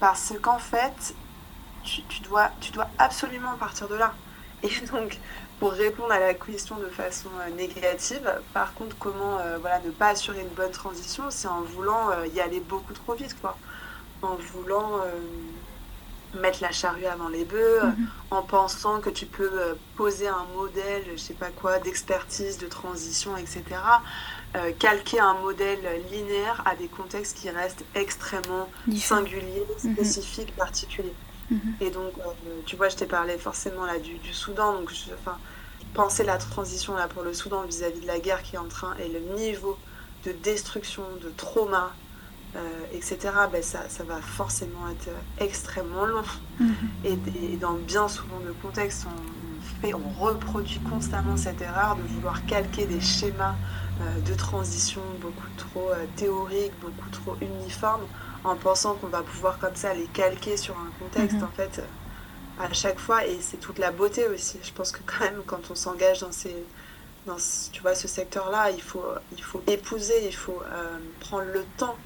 parce 0.00 0.34
qu'en 0.42 0.58
fait, 0.58 1.14
tu, 1.84 2.02
tu, 2.08 2.22
dois, 2.22 2.50
tu 2.60 2.72
dois 2.72 2.88
absolument 2.98 3.56
partir 3.56 3.86
de 3.86 3.94
là. 3.94 4.14
Et 4.64 4.80
donc, 4.92 5.18
pour 5.58 5.72
répondre 5.72 6.12
à 6.12 6.18
la 6.18 6.34
question 6.34 6.76
de 6.76 6.86
façon 6.86 7.28
euh, 7.40 7.50
négative. 7.54 8.28
Par 8.52 8.74
contre, 8.74 8.96
comment 8.98 9.38
euh, 9.38 9.58
voilà, 9.60 9.80
ne 9.80 9.90
pas 9.90 10.08
assurer 10.08 10.40
une 10.40 10.54
bonne 10.56 10.72
transition, 10.72 11.24
c'est 11.30 11.48
en 11.48 11.62
voulant 11.62 12.10
euh, 12.10 12.26
y 12.26 12.40
aller 12.40 12.60
beaucoup 12.60 12.92
trop 12.92 13.14
vite, 13.14 13.36
quoi. 13.40 13.56
En 14.22 14.36
voulant 14.36 15.00
mettre 16.34 16.62
la 16.62 16.70
charrue 16.70 17.06
avant 17.06 17.28
les 17.28 17.44
bœufs, 17.44 17.82
mhm. 17.82 18.06
en 18.30 18.42
pensant 18.42 19.00
que 19.00 19.10
tu 19.10 19.26
peux 19.26 19.50
poser 19.96 20.28
un 20.28 20.46
modèle, 20.54 21.02
je 21.12 21.16
sais 21.16 21.34
pas 21.34 21.50
quoi, 21.50 21.80
d'expertise, 21.80 22.56
de 22.58 22.68
transition, 22.68 23.36
etc. 23.36 23.64
calquer 24.78 25.18
un 25.18 25.34
modèle 25.34 25.80
linéaire 26.12 26.62
à 26.64 26.76
des 26.76 26.86
contextes 26.86 27.36
qui 27.36 27.50
restent 27.50 27.84
extrêmement 27.96 28.70
singuliers, 28.96 29.66
mhm. 29.82 29.94
spécifiques, 29.94 30.54
particuliers. 30.54 31.16
Mhm. 31.52 31.74
Et 31.80 31.90
donc, 31.90 32.12
tu 32.66 32.76
vois, 32.76 32.88
je 32.88 32.96
t'ai 32.96 33.06
parlé 33.06 33.36
forcément 33.38 33.84
là 33.84 33.98
du, 33.98 34.32
Soudan, 34.32 34.74
donc 34.74 34.90
je, 34.90 35.12
enfin, 35.14 35.36
penser 35.94 36.24
la 36.24 36.38
transition 36.38 36.94
là 36.94 37.06
pour 37.08 37.22
le 37.22 37.34
Soudan 37.34 37.62
vis-à-vis 37.62 38.00
de 38.00 38.06
la 38.06 38.18
guerre 38.18 38.42
qui 38.42 38.56
est 38.56 38.58
en 38.58 38.68
train 38.68 38.94
et 38.96 39.08
le 39.08 39.20
niveau 39.36 39.76
de 40.24 40.32
destruction, 40.32 41.02
de 41.22 41.30
trauma, 41.30 41.92
euh, 42.54 42.60
etc., 42.92 43.18
ben 43.50 43.62
ça, 43.62 43.88
ça, 43.88 44.04
va 44.04 44.20
forcément 44.20 44.88
être 44.90 45.10
extrêmement 45.38 46.06
long. 46.06 46.24
Mhm. 46.60 46.74
Et, 47.04 47.56
dans 47.56 47.74
bien 47.74 48.08
souvent 48.08 48.40
de 48.40 48.52
contextes, 48.62 49.06
on, 49.06 49.80
fait, 49.80 49.94
on 49.94 50.22
reproduit 50.22 50.80
constamment 50.80 51.36
cette 51.36 51.60
erreur 51.60 51.96
de 51.96 52.02
vouloir 52.02 52.44
calquer 52.46 52.86
des 52.86 53.00
schémas 53.00 53.54
euh, 54.00 54.20
de 54.20 54.34
transition 54.34 55.02
beaucoup 55.20 55.48
trop 55.56 55.90
euh, 55.90 56.06
théoriques, 56.16 56.72
beaucoup 56.80 57.10
trop 57.10 57.36
uniformes, 57.40 58.06
en 58.44 58.56
pensant 58.56 58.94
qu'on 58.94 59.08
va 59.08 59.22
pouvoir 59.22 59.58
comme 59.58 59.76
ça 59.76 59.94
les 59.94 60.06
calquer 60.06 60.56
sur 60.56 60.76
un 60.76 60.90
contexte. 60.98 61.38
Mhm. 61.38 61.44
En 61.44 61.50
fait, 61.50 61.82
à 62.60 62.72
chaque 62.72 62.98
fois 62.98 63.26
et 63.26 63.38
c'est 63.40 63.58
toute 63.58 63.78
la 63.78 63.90
beauté 63.90 64.26
aussi. 64.26 64.58
Je 64.62 64.72
pense 64.72 64.92
que 64.92 65.00
quand 65.06 65.24
même 65.24 65.42
quand 65.46 65.70
on 65.70 65.74
s'engage 65.74 66.20
dans 66.20 66.32
ces 66.32 66.54
dans 67.26 67.36
tu 67.72 67.80
vois 67.82 67.94
ce 67.94 68.08
secteur-là, 68.08 68.70
il 68.70 68.82
faut 68.82 69.04
il 69.36 69.42
faut 69.42 69.62
épouser, 69.66 70.26
il 70.26 70.34
faut 70.34 70.60
euh, 70.72 70.98
prendre 71.20 71.46
le 71.52 71.64
temps 71.76 71.96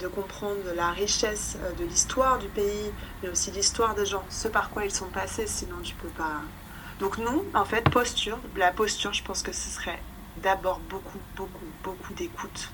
de 0.00 0.08
comprendre 0.08 0.56
la 0.74 0.90
richesse 0.90 1.56
euh, 1.62 1.72
de 1.72 1.84
l'histoire 1.84 2.38
du 2.38 2.48
pays, 2.48 2.92
mais 3.22 3.28
aussi 3.28 3.50
l'histoire 3.50 3.94
des 3.94 4.06
gens, 4.06 4.24
ce 4.28 4.48
par 4.48 4.70
quoi 4.70 4.84
ils 4.84 4.94
sont 4.94 5.08
passés, 5.08 5.46
sinon 5.46 5.76
tu 5.82 5.94
peux 5.96 6.08
pas. 6.08 6.40
Donc 7.00 7.18
nous, 7.18 7.44
en 7.54 7.64
fait, 7.64 7.88
posture, 7.90 8.38
la 8.56 8.70
posture, 8.70 9.12
je 9.12 9.22
pense 9.22 9.42
que 9.42 9.52
ce 9.52 9.68
serait 9.68 10.00
d'abord 10.42 10.80
beaucoup, 10.88 11.18
beaucoup, 11.36 11.66
beaucoup 11.82 12.12
d'écoute, 12.14 12.70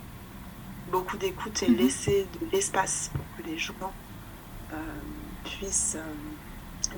beaucoup 0.90 1.16
d'écoute 1.16 1.62
et 1.62 1.68
mhm. 1.68 1.76
laisser 1.76 2.26
de 2.40 2.46
l'espace 2.52 3.10
pour 3.14 3.24
que 3.36 3.50
les 3.50 3.58
gens 3.58 3.74
euh, 4.72 4.76
puissent 5.44 5.96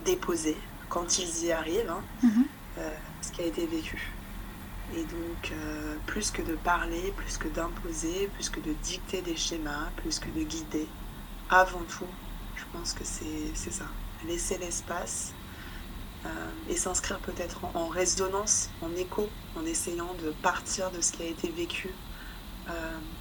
déposer 0.04 0.56
quand 0.88 1.18
ils 1.18 1.46
y 1.46 1.52
arrivent 1.52 1.90
hein, 1.90 2.02
mhm. 2.22 2.44
euh, 2.78 2.90
ce 3.22 3.32
qui 3.32 3.42
a 3.42 3.46
été 3.46 3.66
vécu. 3.66 4.12
Et 4.94 5.02
donc, 5.04 5.52
euh, 5.52 5.96
plus 6.06 6.30
que 6.30 6.42
de 6.42 6.54
parler, 6.54 7.14
plus 7.16 7.38
que 7.38 7.48
d'imposer, 7.48 8.28
plus 8.34 8.50
que 8.50 8.60
de 8.60 8.74
dicter 8.82 9.22
des 9.22 9.36
schémas, 9.36 9.88
plus 9.96 10.18
que 10.18 10.28
de 10.28 10.42
guider, 10.42 10.86
avant 11.48 11.82
tout, 11.88 12.06
je 12.56 12.64
pense 12.72 12.92
que 12.92 13.04
c'est 13.04 13.72
ça. 13.72 13.86
Laisser 14.26 14.58
l'espace 14.58 15.32
euh, 16.26 16.28
et 16.68 16.76
s'inscrire 16.76 17.18
peut-être 17.20 17.60
en, 17.74 17.88
résonance, 17.88 18.68
en 18.82 18.94
écho, 18.96 19.28
en 19.56 19.64
essayant 19.64 20.14
de 20.22 20.30
partir 20.42 20.90
de 20.90 21.00
ce 21.00 21.12
qui 21.12 21.22
a 21.22 21.26
été 21.26 21.48
vécu, 21.48 21.88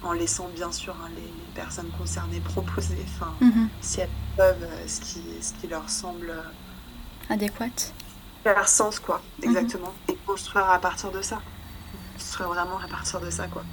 en 0.03 0.13
laissant 0.13 0.49
bien 0.55 0.71
sûr 0.71 0.95
hein, 1.03 1.09
les, 1.15 1.31
personnes 1.53 1.89
concernées 1.97 2.39
proposer, 2.39 2.97
enfin, 3.03 3.33
mhm. 3.41 3.67
si 3.81 3.99
elles 3.99 4.09
peuvent, 4.37 4.67
ce 4.87 5.01
qui, 5.01 5.21
ce 5.41 5.53
qui 5.53 5.67
leur 5.67 5.89
semble 5.89 6.33
adéquate. 7.29 7.93
Faire 8.43 8.67
sens, 8.67 8.99
quoi, 8.99 9.21
mhm. 9.39 9.49
exactement. 9.49 9.93
Et 10.07 10.15
construire 10.25 10.69
à 10.69 10.79
partir 10.79 11.11
de 11.11 11.21
ça. 11.21 11.41
Construire 12.13 12.49
vraiment 12.49 12.79
à 12.79 12.87
partir 12.87 13.19
de 13.19 13.29
ça, 13.29 13.47
quoi. 13.47 13.63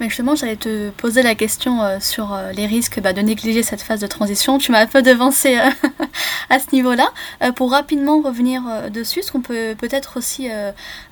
Mais 0.00 0.08
justement, 0.08 0.34
j'allais 0.34 0.56
te 0.56 0.90
poser 0.90 1.22
la 1.22 1.34
question 1.34 1.82
euh, 1.82 1.98
sur 2.00 2.32
euh, 2.32 2.52
les 2.52 2.66
risques 2.66 3.00
bah, 3.00 3.12
de 3.12 3.20
négliger 3.20 3.62
cette 3.62 3.82
phase 3.82 4.00
de 4.00 4.06
transition. 4.06 4.58
Tu 4.58 4.72
m'as 4.72 4.80
un 4.80 4.86
peu 4.86 5.02
devancé 5.02 5.58
euh, 5.58 5.70
à 6.50 6.58
ce 6.58 6.74
niveau-là. 6.74 7.08
pour 7.54 7.70
rapidement 7.70 8.20
revenir 8.20 8.90
dessus, 8.90 9.22
ce 9.22 9.32
qu'on 9.32 9.40
peut 9.40 9.74
peut-être 9.78 10.16
aussi 10.16 10.48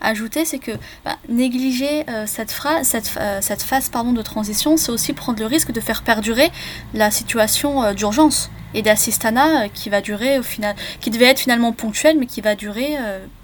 ajouter, 0.01 0.44
c'est 0.44 0.59
que 0.59 0.73
bah, 1.05 1.16
négliger 1.29 2.05
cette, 2.27 2.53
phrase, 2.53 2.87
cette, 2.87 3.62
phase 3.62 3.88
pardon, 3.88 4.12
de 4.12 4.23
transition, 4.23 4.77
c'est 4.77 4.92
aussi 4.92 5.12
prendre 5.12 5.40
le 5.40 5.47
risque 5.47 5.73
de 5.73 5.81
faire 5.81 6.03
perdurer 6.03 6.51
la 6.92 7.11
situation 7.11 7.92
d'urgence 7.92 8.51
et 8.75 8.83
d'assistanat 8.83 9.68
qui 9.68 9.90
va 9.90 10.01
durer 10.01 10.38
au 10.38 10.42
final, 10.42 10.75
qui 11.01 11.11
devait 11.11 11.27
être 11.27 11.40
finalement 11.40 11.73
ponctuel, 11.73 12.18
mais 12.18 12.27
qui 12.27 12.40
va 12.40 12.55
durer 12.55 12.97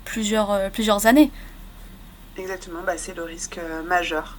plusieurs, 0.05 0.71
plusieurs 0.71 1.07
années. 1.07 1.31
Exactement, 2.37 2.81
bah, 2.87 2.95
c'est 2.97 3.15
le 3.15 3.25
risque 3.25 3.61
majeur 3.87 4.39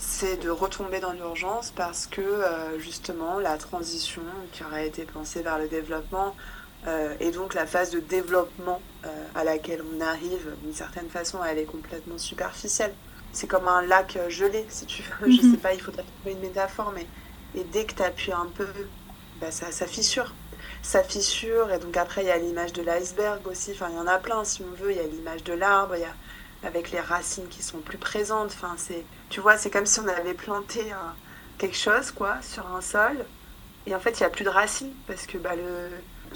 c'est 0.00 0.38
de 0.38 0.48
retomber 0.48 0.98
dans 0.98 1.12
l'urgence 1.12 1.72
parce 1.76 2.06
que 2.06 2.20
euh, 2.22 2.78
justement 2.78 3.38
la 3.38 3.58
transition 3.58 4.22
qui 4.52 4.64
aurait 4.64 4.86
été 4.86 5.04
pensée 5.04 5.42
vers 5.42 5.58
le 5.58 5.68
développement 5.68 6.34
euh, 6.86 7.14
et 7.20 7.30
donc 7.30 7.54
la 7.54 7.66
phase 7.66 7.90
de 7.90 8.00
développement 8.00 8.80
euh, 9.04 9.08
à 9.34 9.44
laquelle 9.44 9.82
on 9.94 10.00
arrive 10.00 10.54
d'une 10.62 10.74
certaine 10.74 11.08
façon 11.08 11.38
elle 11.44 11.58
est 11.58 11.64
complètement 11.64 12.18
superficielle. 12.18 12.94
C'est 13.32 13.46
comme 13.46 13.68
un 13.68 13.82
lac 13.82 14.18
gelé 14.28 14.64
si 14.68 14.86
tu 14.86 15.02
veux, 15.02 15.30
je 15.30 15.42
mhm. 15.42 15.52
sais 15.52 15.58
pas, 15.58 15.74
il 15.74 15.80
faudrait 15.80 16.04
trouver 16.04 16.32
une 16.34 16.40
métaphore 16.40 16.92
mais 16.94 17.06
et 17.54 17.64
dès 17.64 17.84
que 17.84 17.94
tu 17.94 18.02
appuies 18.02 18.32
un 18.32 18.48
peu, 18.54 18.66
bah, 19.40 19.50
ça, 19.50 19.72
ça 19.72 19.86
fissure. 19.86 20.34
Ça 20.82 21.02
fissure 21.02 21.70
et 21.72 21.78
donc 21.78 21.96
après 21.96 22.22
il 22.22 22.28
y 22.28 22.30
a 22.30 22.38
l'image 22.38 22.72
de 22.72 22.82
l'iceberg 22.82 23.46
aussi, 23.46 23.72
enfin 23.72 23.88
il 23.90 23.96
y 23.96 23.98
en 23.98 24.06
a 24.06 24.18
plein 24.18 24.44
si 24.44 24.62
on 24.62 24.82
veut, 24.82 24.92
il 24.92 24.96
y 24.96 25.00
a 25.00 25.06
l'image 25.06 25.44
de 25.44 25.52
l'arbre, 25.52 25.96
il 25.96 26.02
y 26.02 26.04
a 26.04 26.14
avec 26.62 26.90
les 26.90 27.00
racines 27.00 27.48
qui 27.48 27.62
sont 27.62 27.78
plus 27.78 27.98
présentes. 27.98 28.52
Enfin, 28.54 28.74
c'est, 28.76 29.04
tu 29.28 29.40
vois, 29.40 29.56
c'est 29.56 29.70
comme 29.70 29.86
si 29.86 30.00
on 30.00 30.08
avait 30.08 30.34
planté 30.34 30.84
quelque 31.58 31.76
chose, 31.76 32.10
quoi, 32.10 32.36
sur 32.42 32.66
un 32.66 32.80
sol. 32.80 33.24
Et 33.86 33.94
en 33.94 34.00
fait, 34.00 34.18
il 34.18 34.22
n'y 34.22 34.26
a 34.26 34.30
plus 34.30 34.44
de 34.44 34.50
racines 34.50 34.92
parce 35.06 35.26
que 35.26 35.38
bah, 35.38 35.56
le, 35.56 35.88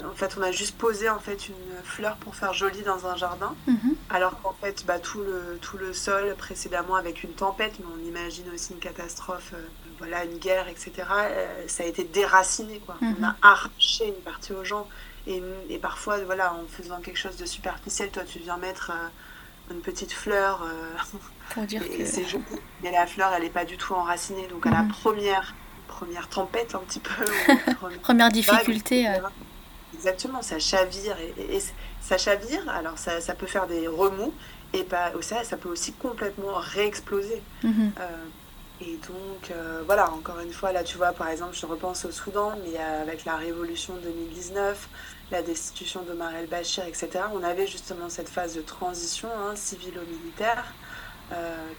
en 0.03 0.13
fait, 0.13 0.35
on 0.37 0.41
a 0.41 0.51
juste 0.51 0.77
posé 0.77 1.09
en 1.09 1.19
fait 1.19 1.47
une 1.47 1.55
fleur 1.83 2.17
pour 2.17 2.35
faire 2.35 2.53
joli 2.53 2.81
dans 2.81 3.07
un 3.07 3.15
jardin, 3.15 3.55
mhm. 3.67 3.95
alors 4.09 4.41
qu'en 4.41 4.53
fait, 4.53 4.85
bah, 4.85 4.99
tout 4.99 5.21
le 5.21 5.57
tout 5.61 5.77
le 5.77 5.93
sol 5.93 6.35
précédemment 6.37 6.95
avec 6.95 7.23
une 7.23 7.31
tempête, 7.31 7.79
mais 7.79 7.85
on 7.95 8.07
imagine 8.07 8.45
aussi 8.53 8.73
une 8.73 8.79
catastrophe, 8.79 9.51
euh, 9.53 9.67
voilà, 9.97 10.25
une 10.25 10.37
guerre, 10.37 10.67
etc. 10.67 10.91
Euh, 11.09 11.63
ça 11.67 11.83
a 11.83 11.85
été 11.85 12.03
déraciné, 12.03 12.79
quoi. 12.79 12.97
On 13.01 13.05
mhm. 13.05 13.23
a 13.23 13.35
arraché 13.41 14.07
une 14.07 14.21
partie 14.23 14.51
aux 14.51 14.65
gens 14.65 14.87
et, 15.27 15.41
et, 15.69 15.79
parfois, 15.79 16.17
voilà, 16.25 16.53
en 16.53 16.67
faisant 16.67 16.99
quelque 16.99 17.17
chose 17.17 17.37
de 17.37 17.45
superficiel, 17.45 18.11
toi, 18.11 18.23
tu 18.23 18.39
viens 18.39 18.57
mettre 18.57 18.91
euh, 18.91 19.73
une 19.73 19.81
petite 19.81 20.11
fleur. 20.11 20.67
Pour 21.51 21.63
dire 21.63 21.81
que... 21.97 22.05
c'est 22.05 22.25
joli. 22.25 22.43
Mais 22.83 22.91
la 22.91 23.07
fleur, 23.07 23.31
elle 23.33 23.43
n'est 23.43 23.49
pas 23.49 23.65
du 23.65 23.77
tout 23.77 23.93
enracinée. 23.93 24.47
Donc, 24.47 24.67
à 24.67 24.71
la 24.71 24.83
mhm. 24.83 24.89
première, 24.89 25.55
première 25.87 26.27
tempête, 26.27 26.75
un 26.75 26.79
petit 26.79 26.99
peu. 26.99 27.25
première, 28.01 28.29
difficulté. 28.29 29.07
Exactement, 30.05 30.43
ça 30.43 30.59
chavire. 30.59 31.17
Et, 31.39 31.59
ça 31.99 32.19
chavire, 32.19 32.69
alors 32.69 32.99
ça, 32.99 33.21
ça, 33.21 33.33
peut 33.33 33.47
faire 33.47 33.65
des 33.65 33.87
remous. 33.87 34.31
et 34.73 34.83
pas, 34.83 35.11
ça, 35.21 35.43
ça 35.43 35.57
peut 35.57 35.69
aussi 35.69 35.93
complètement 35.93 36.53
réexploser. 36.53 37.41
Mhm. 37.63 37.91
Et 38.81 38.99
donc, 39.07 39.51
voilà, 39.87 40.11
encore 40.11 40.39
une 40.41 40.53
fois, 40.53 40.71
là, 40.71 40.83
tu 40.83 40.97
vois, 40.97 41.11
par 41.11 41.29
exemple, 41.29 41.55
je 41.55 41.65
repense 41.65 42.05
au 42.05 42.11
Soudan, 42.11 42.53
mais 42.63 42.77
avec 42.77 43.25
la 43.25 43.35
révolution 43.35 43.95
2019, 44.03 44.89
la 45.31 45.41
destitution 45.41 46.03
d'Omar 46.03 46.35
el-Bashir, 46.35 46.85
etc., 46.85 47.09
on 47.33 47.41
avait 47.41 47.65
justement 47.65 48.09
cette 48.09 48.29
phase 48.29 48.53
de 48.55 48.61
transition 48.61 49.29
hein, 49.29 49.55
civilo-militaire 49.55 50.65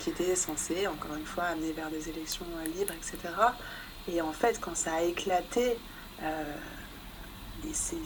qui 0.01 0.11
était 0.11 0.35
censée, 0.35 0.89
encore 0.89 1.15
une 1.17 1.27
fois, 1.27 1.45
amener 1.45 1.71
vers 1.71 1.91
des 1.91 2.09
élections 2.09 2.47
libres, 2.77 2.95
etc. 2.95 3.33
Et 4.12 4.21
en 4.21 4.33
fait, 4.33 4.59
quand 4.61 4.75
ça 4.77 4.95
a 4.95 5.03
éclaté, 5.03 5.79
c'est, 7.73 7.97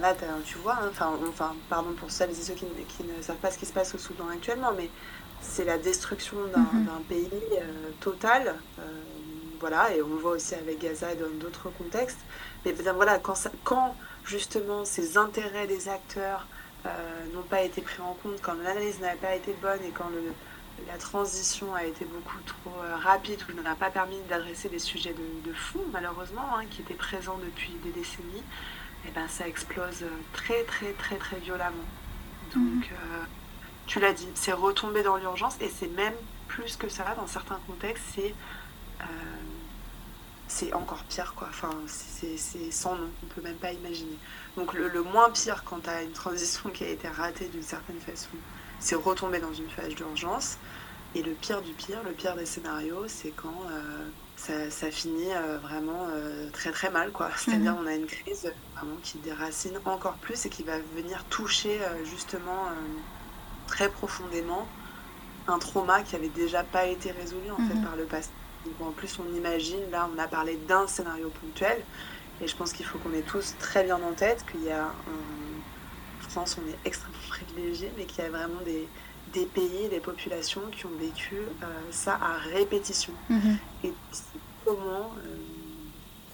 là, 0.00 0.14
tu 0.44 0.58
vois, 0.58 0.74
hein, 0.74 0.88
enfin, 0.90 1.18
enfin, 1.28 1.54
pardon 1.68 1.92
pour 1.92 2.10
celles 2.10 2.30
et 2.30 2.34
ceux 2.34 2.54
qui, 2.54 2.64
ne 2.64 3.22
savent 3.22 3.36
pas 3.36 3.50
ce 3.50 3.58
qui 3.58 3.66
se 3.66 3.72
passe 3.72 3.94
au 3.94 3.98
Soudan 3.98 4.28
actuellement, 4.28 4.72
mais 4.76 4.90
c'est 5.40 5.64
la 5.64 5.78
destruction 5.78 6.36
d'un, 6.54 6.60
mhm. 6.60 7.02
pays 7.08 7.28
euh, 7.60 7.90
total. 8.00 8.56
Euh, 8.78 8.82
voilà, 9.60 9.92
et 9.94 10.02
on 10.02 10.08
le 10.08 10.16
voit 10.16 10.32
aussi 10.32 10.54
avec 10.54 10.80
Gaza 10.80 11.12
et 11.12 11.16
dans 11.16 11.30
d'autres 11.40 11.70
contextes. 11.70 12.20
Mais 12.64 12.72
ben, 12.72 12.92
voilà, 12.92 13.18
quand, 13.18 13.34
quand 13.64 13.96
justement 14.24 14.84
ces 14.84 15.18
intérêts 15.18 15.66
des 15.66 15.88
acteurs 15.88 16.46
euh, 16.86 16.88
n'ont 17.34 17.42
pas 17.42 17.62
été 17.62 17.80
pris 17.80 18.00
en 18.00 18.14
compte, 18.22 18.40
quand 18.40 18.54
l'analyse 18.54 19.00
n'a 19.00 19.16
pas 19.16 19.34
été 19.34 19.52
bonne 19.60 19.82
et 19.82 19.90
quand 19.90 20.08
le, 20.10 20.32
la 20.86 20.96
transition 20.96 21.74
a 21.74 21.84
été 21.84 22.04
beaucoup 22.04 22.38
trop 22.46 22.70
rapide 23.02 23.40
ou 23.48 23.62
n'a 23.62 23.74
pas 23.74 23.90
permis 23.90 24.18
d'adresser 24.28 24.68
des 24.68 24.78
sujets 24.78 25.12
de, 25.44 25.52
fond, 25.52 25.80
malheureusement, 25.92 26.56
hein, 26.56 26.62
qui 26.70 26.82
étaient 26.82 26.94
présents 26.94 27.38
depuis 27.44 27.72
des 27.82 27.90
décennies, 27.90 28.44
et 29.04 29.08
eh 29.08 29.10
ben, 29.12 29.28
ça 29.28 29.46
explose 29.46 30.04
très 30.32 30.64
très 30.64 30.92
très 30.92 31.16
très 31.16 31.38
violemment. 31.38 31.88
Donc, 32.54 32.62
mhm. 32.62 32.82
euh, 32.92 33.24
tu 33.86 34.00
l'as 34.00 34.12
dit, 34.12 34.28
c'est 34.34 34.52
retomber 34.52 35.02
dans 35.02 35.16
l'urgence 35.16 35.56
et 35.60 35.68
c'est 35.68 35.88
même 35.88 36.14
plus 36.48 36.76
que 36.76 36.88
ça, 36.88 37.14
dans 37.16 37.26
certains 37.26 37.60
contextes, 37.66 38.04
c'est 38.14 38.34
euh, 39.00 39.04
c'est 40.48 40.72
encore 40.72 41.04
pire 41.04 41.34
quoi. 41.36 41.48
Enfin, 41.50 41.70
c'est 41.86 42.70
sans 42.72 42.96
nom, 42.96 43.08
on 43.22 43.26
peut 43.26 43.42
même 43.42 43.56
pas 43.56 43.72
imaginer. 43.72 44.16
Donc 44.56 44.72
le, 44.72 45.02
moins 45.02 45.30
pire 45.30 45.62
quand 45.64 45.80
tu 45.80 45.90
as 45.90 46.02
une 46.02 46.12
transition 46.12 46.70
qui 46.70 46.84
a 46.84 46.88
été 46.88 47.06
ratée 47.06 47.48
d'une 47.48 47.62
certaine 47.62 48.00
façon, 48.00 48.30
c'est 48.80 48.94
retomber 48.94 49.38
dans 49.40 49.52
une 49.52 49.68
phase 49.70 49.94
d'urgence. 49.94 50.58
Et 51.14 51.22
le 51.22 51.32
pire 51.32 51.62
du 51.62 51.72
pire, 51.72 52.02
le 52.02 52.12
pire 52.12 52.34
des 52.34 52.46
scénarios, 52.46 53.04
c'est 53.08 53.30
quand 53.30 53.62
euh, 53.70 54.08
ça, 54.38 54.90
finit 54.90 55.32
euh, 55.34 55.58
vraiment 55.58 56.06
euh, 56.10 56.48
très 56.52 56.70
très 56.70 56.90
mal. 56.90 57.10
quoi. 57.12 57.30
C'est-à-dire 57.36 57.72
mhm. 57.72 57.80
on 57.82 57.86
a 57.86 57.94
une 57.94 58.06
crise 58.06 58.50
vraiment 58.74 58.96
qui 59.02 59.18
déracine 59.18 59.78
encore 59.84 60.14
plus 60.14 60.46
et 60.46 60.48
qui 60.48 60.62
va 60.62 60.78
venir 60.94 61.24
toucher 61.24 61.80
euh, 61.80 62.04
justement 62.04 62.66
très 63.66 63.90
profondément 63.90 64.66
un 65.46 65.58
trauma 65.58 66.02
qui 66.02 66.14
avait 66.14 66.28
déjà 66.28 66.62
pas 66.62 66.86
été 66.86 67.10
résolu 67.10 67.50
en 67.50 67.56
fait 67.56 67.74
mhm. 67.74 67.84
par 67.84 67.96
le 67.96 68.04
passé. 68.04 68.30
Donc, 68.64 68.88
en 68.88 68.92
plus 68.92 69.18
on 69.18 69.36
imagine, 69.36 69.90
là 69.90 70.08
on 70.14 70.18
a 70.18 70.26
parlé 70.26 70.56
d'un 70.68 70.86
scénario 70.86 71.30
ponctuel 71.40 71.82
et 72.40 72.46
je 72.46 72.56
pense 72.56 72.72
qu'il 72.72 72.86
faut 72.86 72.98
qu'on 72.98 73.12
ait 73.12 73.22
tous 73.22 73.54
très 73.58 73.84
bien 73.84 73.96
en 73.96 74.12
tête 74.12 74.44
qu'il 74.50 74.64
y 74.64 74.70
a 74.70 74.84
en 74.84 76.28
France 76.28 76.58
on 76.62 76.68
est 76.68 76.76
extrêmement 76.84 77.18
privilégié 77.28 77.90
mais 77.96 78.04
qu'il 78.04 78.22
y 78.22 78.26
a 78.26 78.30
vraiment 78.30 78.60
des, 78.64 78.86
des 79.32 79.46
pays, 79.46 79.88
des 79.90 80.00
populations 80.00 80.62
qui 80.70 80.86
ont 80.86 80.96
vécu 80.98 81.36
euh, 81.36 81.66
ça 81.90 82.14
à 82.20 82.38
répétition. 82.38 83.12
Mhm. 83.28 83.58
Et 83.84 83.92
comment, 84.64 85.12
euh, 85.18 85.36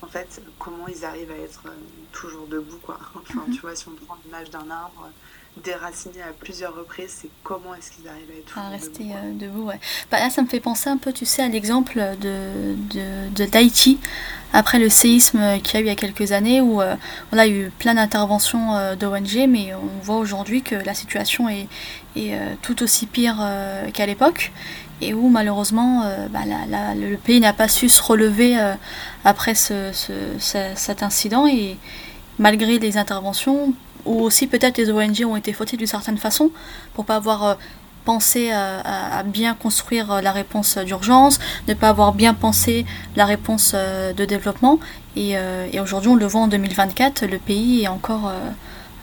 en 0.02 0.07
fait, 0.07 0.42
comment 0.59 0.88
ils 0.88 1.04
arrivent 1.04 1.30
à 1.30 1.38
être 1.38 1.62
euh, 1.66 1.70
toujours 2.12 2.46
debout, 2.46 2.78
quoi. 2.83 2.98
Enfin, 3.14 3.44
mhm. 3.46 3.54
tu 3.54 3.61
vois, 3.61 3.74
si 3.74 3.88
on 3.88 3.92
prend 3.92 4.16
l'image 4.24 4.50
d'un 4.50 4.70
arbre 4.70 5.11
déraciné 5.62 6.23
à 6.23 6.33
plusieurs 6.38 6.75
reprises, 6.75 7.19
c'est 7.23 7.29
comment 7.43 7.75
est-ce 7.75 7.93
qu'ils 7.93 8.09
arrivent 8.09 8.31
à 8.31 8.38
être 8.38 8.59
à 8.59 8.69
rester 8.71 9.05
debout. 9.35 9.69
ouais. 9.69 9.79
Bah, 10.11 10.19
là, 10.19 10.31
ça 10.31 10.43
me 10.43 10.49
fait 10.49 10.61
penser 10.61 10.90
un 10.90 10.97
peu, 10.97 11.12
tu 11.12 11.27
sais, 11.27 11.43
à 11.43 11.49
l'exemple 11.49 12.01
de, 12.21 12.75
de, 12.93 13.29
de 13.35 13.45
Tahiti 13.45 13.99
après 14.53 14.79
le 14.79 14.88
séisme 14.88 15.61
qu'il 15.62 15.75
y 15.75 15.77
a 15.77 15.81
eu 15.81 15.85
il 15.85 15.88
y 15.88 15.90
a 15.90 15.97
quelques 15.97 16.33
années 16.33 16.61
où 16.61 16.81
on 16.81 17.38
a 17.38 17.49
eu 17.49 17.71
plein 17.79 17.95
d'interventions 17.95 18.95
d'ONG, 18.95 19.47
mais 19.49 19.75
on 19.75 20.03
voit 20.03 20.17
aujourd'hui 20.17 20.62
que 20.62 20.77
la 20.77 20.95
situation 20.95 21.49
est, 21.49 21.67
et 22.17 22.35
euh, 22.35 22.55
tout 22.62 22.83
aussi 22.83 23.07
pire 23.07 23.38
euh, 23.40 23.90
qu'à 23.90 24.07
l'époque 24.07 24.53
et 25.01 25.14
où 25.14 25.29
malheureusement 25.29 26.03
euh, 26.05 26.29
bah, 26.29 26.40
le 26.95 27.17
pays 27.17 27.40
n'a 27.40 27.53
pas 27.53 27.69
su 27.69 27.88
se 27.88 28.03
relever 28.03 28.57
après 29.25 29.55
cet 29.55 31.03
incident 31.03 31.47
et 31.47 31.77
malgré 32.38 32.79
les 32.79 32.97
interventions 32.97 33.75
ou 34.05 34.21
aussi 34.23 34.47
peut-être 34.47 34.79
les 34.79 34.90
ONG 34.90 35.25
ont 35.27 35.37
été 35.37 35.53
fautées 35.53 35.77
d'une 35.77 35.87
certaine 35.87 36.19
façon 36.19 36.51
pour 36.95 37.05
pas 37.05 37.17
avoir 37.17 37.59
pensé 38.05 38.51
à, 38.53 39.23
bien 39.25 39.55
construire 39.55 40.21
la 40.21 40.31
réponse 40.31 40.77
d'urgence, 40.77 41.38
ne 41.69 41.75
pas 41.75 41.88
avoir 41.88 42.12
bien 42.12 42.35
pensé 42.35 42.85
la 43.17 43.25
réponse 43.25 43.75
de 43.75 44.25
développement 44.27 44.79
et, 45.17 45.37
aujourd'hui 45.81 46.11
on 46.11 46.17
le 46.17 46.27
voit 46.27 46.43
en 46.43 46.49
2024 46.49 47.25
le 47.25 47.38
pays 47.38 47.85
est 47.85 47.88
encore 47.88 48.31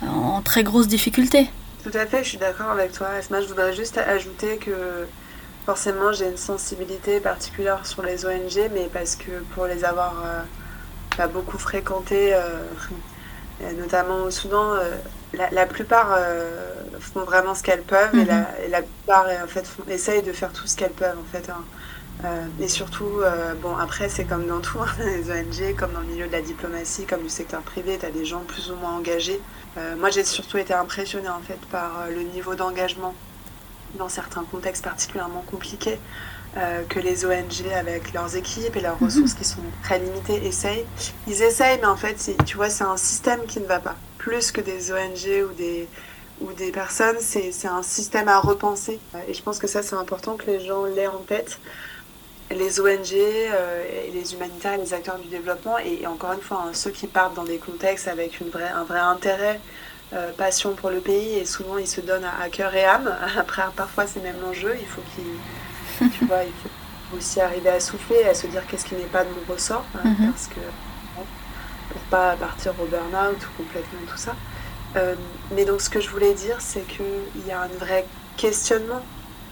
en 0.07 0.41
très 0.41 0.63
grosse 0.63 0.87
difficulté. 0.87 1.49
Tout 1.83 1.97
à 1.97 2.05
fait, 2.05 2.23
je 2.23 2.29
suis 2.29 2.37
d'accord 2.37 2.69
avec 2.69 2.91
toi. 2.91 3.07
Esma, 3.17 3.41
je 3.41 3.47
voudrais 3.47 3.73
juste 3.73 3.97
ajouter 3.97 4.57
que 4.57 5.07
forcément 5.65 6.11
j'ai 6.11 6.27
une 6.27 6.37
sensibilité 6.37 7.19
particulière 7.19 7.85
sur 7.87 8.03
les 8.03 8.25
ONG, 8.25 8.69
mais 8.73 8.87
parce 8.93 9.15
que 9.15 9.31
pour 9.55 9.65
les 9.65 9.83
avoir 9.83 10.13
euh, 10.23 11.27
beaucoup 11.27 11.57
fréquentées, 11.57 12.35
euh, 12.35 12.63
notamment 13.77 14.23
au 14.23 14.31
Soudan, 14.31 14.73
euh, 14.73 14.95
la, 15.51 15.65
plupart 15.65 16.17
font 16.99 17.21
vraiment 17.21 17.55
ce 17.55 17.63
qu'elles 17.63 17.83
peuvent 17.83 18.13
et, 18.15 18.25
la, 18.25 18.39
mhm. 18.39 18.45
et, 18.65 18.67
la, 18.67 18.81
plupart 18.81 19.25
en 19.43 19.47
fait, 19.47 19.65
font, 19.65 19.83
essayent 19.87 20.23
de 20.23 20.33
faire 20.33 20.51
tout 20.51 20.67
ce 20.67 20.75
qu'elles 20.75 20.91
peuvent 20.91 21.17
en 21.17 21.31
fait. 21.31 21.49
Hein. 21.49 22.29
et 22.59 22.67
surtout, 22.67 23.21
bon, 23.61 23.77
après, 23.77 24.09
c'est 24.09 24.25
comme 24.25 24.45
dans 24.47 24.59
tout, 24.59 24.79
hein, 24.79 24.91
les 24.99 25.31
ONG, 25.31 25.75
comme 25.75 25.93
dans 25.93 26.01
le 26.01 26.07
milieu 26.07 26.27
de 26.27 26.33
la 26.33 26.41
diplomatie, 26.41 27.05
comme 27.05 27.23
du 27.23 27.29
secteur 27.29 27.61
privé, 27.61 27.97
tu 27.97 28.05
as 28.05 28.11
des 28.11 28.25
gens 28.25 28.41
plus 28.41 28.71
ou 28.71 28.75
moins 28.75 28.91
engagés 28.91 29.39
euh, 29.77 29.95
moi, 29.95 30.09
j'ai 30.09 30.23
surtout 30.23 30.57
été 30.57 30.73
impressionnée 30.73 31.29
en 31.29 31.39
fait 31.39 31.59
par 31.71 32.01
euh, 32.01 32.09
le 32.09 32.23
niveau 32.23 32.55
d'engagement 32.55 33.15
dans 33.97 34.09
certains 34.09 34.43
contextes 34.43 34.83
particulièrement 34.83 35.43
compliqués 35.49 35.99
euh, 36.57 36.83
que 36.89 36.99
les 36.99 37.25
ONG 37.25 37.71
avec 37.75 38.13
leurs 38.13 38.35
équipes 38.35 38.75
et 38.75 38.81
leurs 38.81 39.01
mhm. 39.01 39.07
ressources 39.07 39.33
qui 39.33 39.45
sont 39.45 39.61
très 39.83 39.99
limitées 39.99 40.45
essayent. 40.45 40.85
Ils 41.27 41.41
essayent, 41.41 41.79
mais 41.79 41.87
en 41.87 41.97
fait, 41.97 42.31
tu 42.45 42.57
vois, 42.57 42.69
c'est 42.69 42.83
un 42.83 42.97
système 42.97 43.45
qui 43.45 43.59
ne 43.59 43.65
va 43.65 43.79
pas. 43.79 43.95
Plus 44.17 44.51
que 44.51 44.61
des 44.61 44.91
ONG 44.91 45.49
ou 45.49 45.53
des, 45.53 45.87
ou 46.41 46.51
des 46.53 46.71
personnes, 46.71 47.17
c'est 47.19 47.67
un 47.67 47.83
système 47.83 48.27
à 48.27 48.39
repenser. 48.39 48.99
Et 49.27 49.33
je 49.33 49.41
pense 49.41 49.59
que 49.59 49.67
ça, 49.67 49.81
c'est 49.81 49.95
important 49.95 50.35
que 50.35 50.45
les 50.45 50.59
gens 50.65 50.85
l'aient 50.85 51.07
en 51.07 51.19
tête 51.19 51.59
les 52.53 52.79
ONG, 52.79 53.13
euh, 53.13 53.83
et 54.07 54.11
les 54.11 54.33
humanitaires, 54.33 54.77
les 54.77 54.93
acteurs 54.93 55.17
du 55.17 55.27
développement, 55.27 55.77
et, 55.77 56.05
encore 56.07 56.33
une 56.33 56.41
fois, 56.41 56.65
hein, 56.67 56.71
ceux 56.73 56.91
qui 56.91 57.07
partent 57.07 57.35
dans 57.35 57.43
des 57.43 57.57
contextes 57.57 58.07
avec 58.07 58.39
une 58.39 58.49
vraie, 58.49 58.69
un 58.69 58.83
vrai 58.83 58.99
intérêt, 58.99 59.59
euh, 60.13 60.31
passion 60.33 60.73
pour 60.73 60.89
le 60.89 60.99
pays, 60.99 61.37
et 61.37 61.45
souvent 61.45 61.77
ils 61.77 61.87
se 61.87 62.01
donnent 62.01 62.25
à, 62.41 62.49
cœur 62.49 62.73
et 62.75 62.83
âme. 62.83 63.13
Après, 63.37 63.63
parfois 63.75 64.07
c'est 64.07 64.21
même 64.21 64.39
l'enjeu, 64.41 64.75
il 64.79 64.85
faut 64.85 65.01
qu'ils, 65.15 65.23
tu 66.17 66.25
vois, 66.25 66.43
il 66.43 66.51
faut 66.51 67.17
aussi 67.17 67.41
arriver 67.41 67.69
à 67.69 67.79
souffler, 67.79 68.23
à 68.23 68.33
se 68.33 68.47
dire 68.47 68.65
qu'est-ce 68.67 68.85
qui 68.85 68.95
n'est 68.95 69.03
pas 69.03 69.23
de 69.23 69.29
mon 69.29 69.53
ressort, 69.53 69.85
hein, 69.95 70.01
mhm. 70.03 70.31
parce 70.31 70.47
que 70.47 70.59
pour 71.89 72.01
pas 72.03 72.35
partir 72.35 72.73
au 72.81 72.85
burn-out 72.85 73.37
ou 73.37 73.63
complètement 73.63 73.99
tout 74.07 74.17
ça. 74.17 74.35
Euh, 74.95 75.15
mais 75.55 75.65
donc 75.65 75.81
ce 75.81 75.89
que 75.89 75.99
je 75.99 76.09
voulais 76.09 76.33
dire, 76.33 76.57
c'est 76.59 76.85
qu'il 76.87 77.47
y 77.47 77.51
a 77.51 77.61
un 77.61 77.67
vrai 77.79 78.05
questionnement 78.37 79.01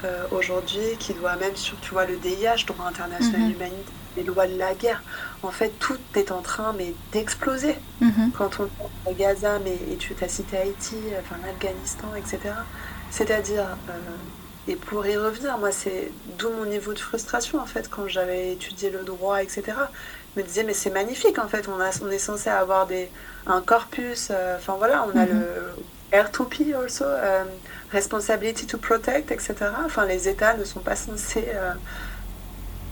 euh, 0.03 0.23
aujourd'hui 0.31 0.97
qui 0.99 1.13
doit 1.13 1.35
même 1.35 1.55
sur 1.55 1.79
tu 1.81 1.91
vois 1.91 2.05
le 2.05 2.15
DIH 2.15 2.65
droit 2.65 2.87
international 2.87 3.41
mhm. 3.41 3.51
humanitaire 3.51 3.93
les 4.17 4.23
lois 4.23 4.47
de 4.47 4.57
la 4.57 4.73
guerre 4.73 5.03
en 5.43 5.51
fait 5.51 5.69
tout 5.79 5.99
est 6.15 6.31
en 6.31 6.41
train 6.41 6.73
mais 6.77 6.93
d'exploser 7.11 7.75
mhm. 8.01 8.31
quand 8.35 8.59
on 8.59 8.67
pense 8.67 8.89
à 9.07 9.13
Gaza 9.13 9.59
mais 9.59 9.77
et 9.91 9.97
tu 9.97 10.15
as 10.21 10.27
cité 10.27 10.57
Haïti 10.57 10.95
enfin 11.19 11.35
l'Afghanistan 11.45 12.07
etc 12.15 12.55
c'est-à-dire 13.11 13.65
euh, 13.89 13.93
et 14.69 14.75
pour 14.75 15.05
y 15.05 15.17
revenir 15.17 15.57
moi 15.57 15.71
c'est 15.71 16.11
d'où 16.37 16.49
mon 16.49 16.65
niveau 16.65 16.93
de 16.93 16.99
frustration 16.99 17.59
en 17.59 17.65
fait 17.65 17.89
quand 17.89 18.07
j'avais 18.07 18.53
étudié 18.53 18.89
le 18.89 18.99
droit 18.99 19.41
etc 19.41 19.63
je 20.35 20.41
me 20.41 20.45
disais 20.45 20.63
mais 20.63 20.73
c'est 20.73 20.91
magnifique 20.91 21.39
en 21.39 21.47
fait 21.47 21.67
on 21.67 21.79
a 21.81 21.89
on 22.03 22.09
est 22.09 22.19
censé 22.19 22.49
avoir 22.49 22.87
des 22.87 23.09
un 23.47 23.61
corpus 23.61 24.29
euh, 24.29 24.57
enfin 24.57 24.75
voilà 24.77 25.05
on 25.07 25.17
a 25.17 25.25
mhm. 25.25 25.39
le 25.39 26.17
R2P 26.17 26.75
also 26.75 27.05
responsibility 27.91 28.65
to 28.65 28.77
protect, 28.77 29.31
etc. 29.31 29.55
Enfin, 29.85 30.05
les 30.05 30.27
États 30.27 30.55
ne 30.55 30.63
sont 30.63 30.79
pas 30.79 30.95
censés, 30.95 31.45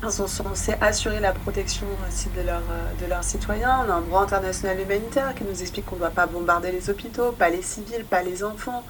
euh, 0.04 0.10
sont 0.10 0.28
censés 0.28 0.76
assurer 0.80 1.20
la 1.20 1.32
protection 1.32 1.88
aussi 2.08 2.30
de, 2.36 2.42
leur, 2.46 2.62
euh, 2.72 3.04
de 3.04 3.10
leurs 3.10 3.24
citoyens. 3.24 3.84
On 3.88 3.92
a 3.92 3.96
un 3.96 4.02
droit 4.02 4.22
international 4.22 4.80
humanitaire 4.80 5.34
qui 5.34 5.44
nous 5.44 5.62
explique 5.62 5.86
qu'on 5.86 5.96
ne 5.96 6.02
doit 6.02 6.10
pas 6.12 6.28
bombarder 6.28 6.72
les 6.72 6.90
hôpitaux, 6.90 7.32
pas 7.32 7.50
les 7.50 7.64
civils, 7.64 8.06
pas 8.06 8.22
les 8.22 8.44
enfants. 8.44 8.84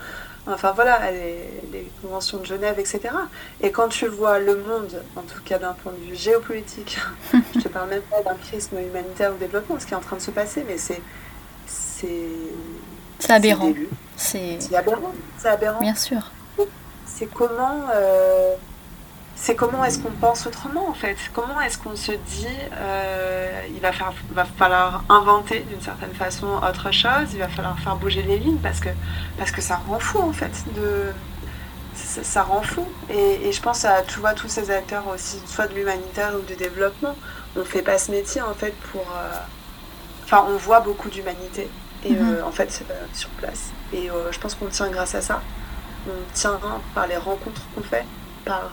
Enfin 0.48 0.72
voilà, 0.74 1.12
les, 1.12 1.92
conventions 2.02 2.40
de 2.40 2.46
Genève, 2.46 2.80
etc. 2.80 3.10
Et 3.62 3.72
quand 3.72 3.90
tu 3.90 4.08
vois 4.08 4.40
le 4.40 4.56
monde, 4.58 5.02
en 5.16 5.22
tout 5.22 5.42
cas 5.44 5.60
d'un 5.60 5.74
point 5.74 5.92
de 5.92 6.10
vue 6.10 6.16
géopolitique, 6.16 6.98
je 7.56 7.60
te 7.60 7.68
parle 7.68 7.90
même 7.90 8.02
pas 8.02 8.22
d'un 8.24 8.36
prisme 8.36 8.78
humanitaire 8.78 9.34
ou 9.34 9.38
développement, 9.38 9.80
ce 9.80 9.86
qui 9.86 9.94
est 9.94 9.98
en 9.98 10.02
train 10.02 10.16
de 10.16 10.22
se 10.22 10.32
passer, 10.32 10.64
mais 10.68 10.78
c'est 10.78 11.02
c'est 13.20 13.32
aberrant. 13.32 13.74
C'est 14.16 14.60
aberrant. 14.74 15.14
C'est 15.38 15.50
aberrant. 15.50 15.82
Bien 15.82 15.96
sûr. 15.96 16.32
c'est 17.06 17.26
comment 17.26 17.88
c'est 19.40 19.56
comment 19.56 19.86
est-ce 19.86 20.00
qu'on 20.00 20.12
pense 20.12 20.48
autrement 20.48 20.90
en 20.90 20.94
fait? 20.94 21.16
Comment 21.34 21.62
est-ce 21.62 21.78
qu'on 21.78 21.96
se 21.96 22.12
dit 22.12 22.48
euh, 22.74 23.62
il 23.70 23.80
va, 23.80 23.92
faire, 23.92 24.12
va 24.32 24.46
falloir 24.46 25.04
inventer 25.10 25.60
d'une 25.60 25.82
certaine 25.82 26.14
façon 26.14 26.48
autre 26.48 26.92
chose, 26.92 27.34
il 27.34 27.40
va 27.40 27.48
falloir 27.48 27.80
faire 27.80 27.96
bouger 27.96 28.24
les 28.24 28.40
lignes 28.40 28.58
parce 28.58 28.80
que, 28.80 28.90
parce 29.38 29.52
que 29.52 29.62
ça 29.62 29.80
rend 29.88 30.00
fou 30.00 30.20
en 30.20 30.34
fait. 30.34 30.52
De, 30.76 31.12
ça, 31.96 32.44
rend 32.44 32.62
fou. 32.62 32.86
Et, 33.10 33.52
je 33.52 33.62
pense 33.62 33.86
à 33.86 34.02
tu 34.02 34.20
vois, 34.20 34.34
tous 34.34 34.48
ces 34.48 34.72
acteurs 34.72 35.08
aussi, 35.08 35.40
soit 35.46 35.68
de 35.68 35.76
l'humanitaire 35.76 36.34
ou 36.38 36.42
du 36.42 36.56
développement. 36.56 37.16
On 37.56 37.60
ne 37.60 37.64
fait 37.64 37.82
pas 37.82 37.98
ce 37.98 38.12
métier 38.12 38.42
en 38.42 38.54
fait 38.54 38.74
pour. 38.92 39.02
Euh, 39.02 39.38
enfin, 40.26 40.46
on 40.50 40.58
voit 40.58 40.80
beaucoup 40.80 41.10
d'humanité 41.10 41.70
et 42.04 42.12
mhm. 42.12 42.36
euh, 42.36 42.46
en 42.46 42.52
fait 42.52 42.84
sur 43.14 43.30
place. 43.30 43.70
Et 43.94 44.10
je 44.32 44.40
pense 44.40 44.56
qu'on 44.56 44.68
tient 44.68 44.90
grâce 44.90 45.14
à 45.16 45.22
ça. 45.22 45.42
On 46.08 46.34
tient 46.34 46.60
par 46.96 47.06
les 47.08 47.18
rencontres 47.18 47.62
qu'on 47.76 47.82
fait, 47.82 48.06
par 48.46 48.70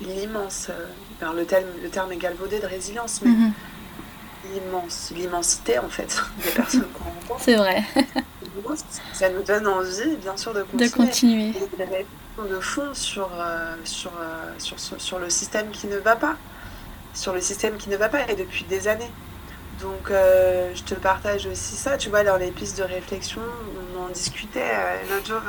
l'immense, 0.00 0.68
euh, 0.70 1.32
le, 1.34 1.44
terme, 1.44 1.66
le 1.82 1.88
terme 1.88 2.12
est 2.12 2.16
galvaudé 2.16 2.60
de 2.60 2.66
résilience, 2.66 3.20
mais 3.22 3.30
mhm. 3.30 3.52
l'immensité 5.14 5.78
en 5.78 5.88
fait 5.88 6.22
des 6.44 6.50
personnes 6.50 6.88
qu'on 6.92 7.04
rencontre. 7.04 7.40
C'est 7.40 7.56
vrai. 7.56 7.84
ça 9.12 9.28
nous 9.30 9.42
donne 9.42 9.66
envie, 9.66 10.16
bien 10.16 10.36
sûr, 10.36 10.54
de 10.54 10.62
continuer. 10.62 10.88
De 10.88 10.94
continuer. 10.94 11.48
Et 11.48 12.48
de 12.48 12.60
fond 12.60 12.94
sur, 12.94 13.28
euh, 13.34 13.74
sur, 13.84 14.12
euh, 14.20 14.52
sur, 14.58 14.78
sur, 14.78 15.00
sur, 15.00 15.18
le 15.18 15.28
système 15.28 15.70
qui 15.70 15.88
ne 15.88 15.96
va 15.96 16.14
pas. 16.14 16.36
Sur 17.14 17.32
le 17.32 17.40
système 17.40 17.76
qui 17.76 17.88
ne 17.88 17.96
va 17.96 18.08
pas, 18.08 18.28
et 18.28 18.36
depuis 18.36 18.64
des 18.64 18.86
années. 18.86 19.10
Donc, 19.80 20.10
je 20.10 20.82
te 20.82 20.94
partage 20.94 21.46
aussi 21.46 21.76
ça. 21.76 21.96
Tu 21.96 22.10
vois, 22.10 22.24
dans 22.24 22.36
les 22.36 22.50
pistes 22.50 22.78
de 22.78 22.82
réflexion, 22.82 23.40
on 23.96 24.04
en 24.04 24.08
discutait 24.08 24.72
l'autre 25.08 25.26
jour 25.26 25.40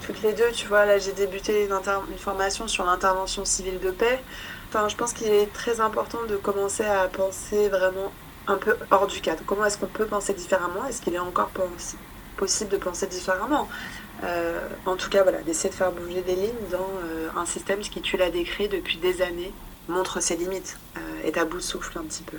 toutes 0.00 0.22
les 0.22 0.32
deux, 0.32 0.50
tu 0.52 0.66
vois, 0.66 0.86
là 0.86 0.98
j'ai 0.98 1.12
débuté 1.12 1.66
une, 1.66 2.18
formation 2.18 2.68
sur 2.68 2.84
l'intervention 2.84 3.44
civile 3.44 3.78
de 3.80 3.90
paix. 3.90 4.20
Enfin, 4.68 4.88
je 4.88 4.96
pense 4.96 5.12
qu'il 5.12 5.28
est 5.28 5.52
très 5.52 5.80
important 5.80 6.18
de 6.28 6.36
commencer 6.36 6.84
à 6.84 7.08
penser 7.08 7.68
vraiment 7.68 8.12
un 8.46 8.56
peu 8.56 8.76
hors 8.90 9.06
du 9.06 9.20
cadre. 9.20 9.42
Comment 9.46 9.64
est-ce 9.64 9.78
qu'on 9.78 9.86
peut 9.86 10.06
penser 10.06 10.32
différemment? 10.32 10.84
Est-ce 10.88 11.02
qu'il 11.02 11.14
est 11.14 11.18
encore 11.18 11.50
possible 12.36 12.70
de 12.70 12.76
penser 12.76 13.06
différemment? 13.06 13.68
Euh, 14.24 14.60
En 14.86 14.96
tout 14.96 15.10
cas, 15.10 15.22
voilà, 15.22 15.42
d'essayer 15.42 15.70
de 15.70 15.74
faire 15.74 15.92
bouger 15.92 16.22
des 16.22 16.34
lignes 16.34 16.68
dans 16.70 16.88
euh, 17.04 17.28
un 17.36 17.46
système 17.46 17.80
qui, 17.80 18.00
tu 18.00 18.16
l'as 18.16 18.30
décrit 18.30 18.68
depuis 18.68 18.98
des 18.98 19.22
années, 19.22 19.52
montre 19.88 20.20
ses 20.20 20.36
limites, 20.36 20.78
euh, 20.96 21.26
est 21.26 21.36
à 21.36 21.44
bout 21.44 21.60
souffle 21.60 21.98
un 21.98 22.04
petit 22.04 22.22
peu. 22.22 22.38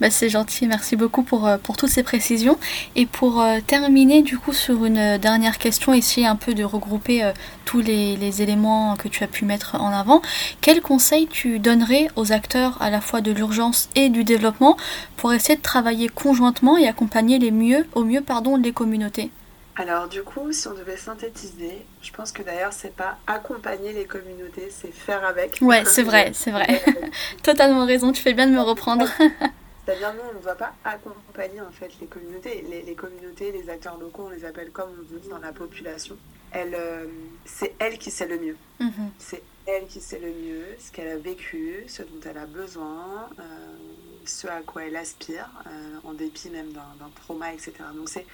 Bah, 0.00 0.10
c'est 0.10 0.28
gentil, 0.28 0.66
merci 0.66 0.96
beaucoup 0.96 1.22
pour, 1.22 1.46
euh, 1.46 1.58
pour 1.58 1.76
toutes 1.76 1.90
ces 1.90 2.02
précisions. 2.02 2.58
Et 2.96 3.06
pour 3.06 3.40
euh, 3.40 3.60
terminer 3.66 4.22
du 4.22 4.38
coup 4.38 4.52
sur 4.52 4.84
une 4.84 4.98
euh, 4.98 5.18
dernière 5.18 5.58
question, 5.58 5.92
essayer 5.92 6.26
un 6.26 6.36
peu 6.36 6.54
de 6.54 6.64
regrouper 6.64 7.32
tous 7.64 7.80
les, 7.80 8.16
les, 8.16 8.42
éléments 8.42 8.96
que 8.96 9.08
tu 9.08 9.24
as 9.24 9.26
pu 9.26 9.44
mettre 9.44 9.76
en 9.80 9.90
avant, 9.90 10.22
quel 10.60 10.80
conseil 10.80 11.26
tu 11.26 11.58
donnerais 11.58 12.08
aux 12.16 12.32
acteurs 12.32 12.80
à 12.80 12.90
la 12.90 13.00
fois 13.00 13.20
de 13.20 13.30
l'urgence 13.30 13.88
et 13.94 14.08
du 14.08 14.24
développement 14.24 14.76
pour 15.16 15.32
essayer 15.32 15.56
de 15.56 15.62
travailler 15.62 16.08
conjointement 16.08 16.76
et 16.76 16.86
accompagner 16.88 17.38
les 17.38 17.50
mieux, 17.50 17.86
au 17.94 18.04
mieux 18.04 18.20
pardon, 18.20 18.56
les 18.56 18.72
communautés? 18.72 19.30
Alors 19.76 20.08
du 20.08 20.22
coup, 20.22 20.52
si 20.52 20.68
on 20.68 20.74
devait 20.74 20.96
synthétiser, 20.96 21.84
je 22.00 22.12
pense 22.12 22.30
que 22.30 22.42
d'ailleurs 22.42 22.72
c'est 22.72 22.94
pas 22.94 23.18
accompagner 23.26 23.92
les 23.92 24.04
communautés, 24.04 24.68
c'est 24.70 24.92
faire 24.92 25.24
avec. 25.24 25.58
Ouais, 25.60 25.84
c'est 25.84 26.04
vrai, 26.04 26.30
c'est 26.32 26.52
vrai. 26.52 26.80
Totalement 27.42 27.84
raison, 27.84 28.12
tu 28.12 28.22
fais 28.22 28.34
bien 28.34 28.46
de 28.46 28.52
me 28.52 28.60
reprendre. 28.60 29.06
C'est-à-dire 29.84 30.14
nous, 30.14 30.30
on 30.30 30.38
ne 30.38 30.42
doit 30.42 30.54
pas 30.54 30.72
accompagner 30.84 31.60
en 31.60 31.70
fait 31.70 31.90
les 32.00 32.06
communautés. 32.06 32.64
Les, 32.86 32.94
communautés, 32.94 33.52
les 33.52 33.68
acteurs 33.68 33.98
locaux, 33.98 34.26
on 34.26 34.30
les 34.30 34.44
appelle 34.44 34.70
comme 34.70 34.90
on 34.98 35.18
dit 35.18 35.28
dans 35.28 35.38
la 35.38 35.52
population. 35.52 36.16
Elle, 36.52 36.74
euh, 36.74 37.06
c'est 37.44 37.74
elle 37.80 37.98
qui 37.98 38.10
sait 38.10 38.26
le 38.26 38.38
mieux. 38.38 38.56
Mhm. 38.80 39.10
C'est 39.18 39.42
elle 39.66 39.86
qui 39.86 40.00
sait 40.00 40.20
le 40.20 40.28
mieux 40.28 40.64
ce 40.78 40.92
qu'elle 40.92 41.08
a 41.08 41.16
vécu, 41.16 41.84
ce 41.88 42.02
dont 42.02 42.20
elle 42.24 42.38
a 42.38 42.46
besoin, 42.46 43.28
euh, 43.38 43.42
ce 44.24 44.46
à 44.46 44.60
quoi 44.60 44.84
elle 44.84 44.96
aspire, 44.96 45.50
euh, 45.66 46.08
en 46.08 46.14
dépit 46.14 46.48
même 46.48 46.72
d'un 46.72 47.10
trauma, 47.16 47.52
etc. 47.52 47.72
Donc 47.94 48.08
c'est 48.08 48.26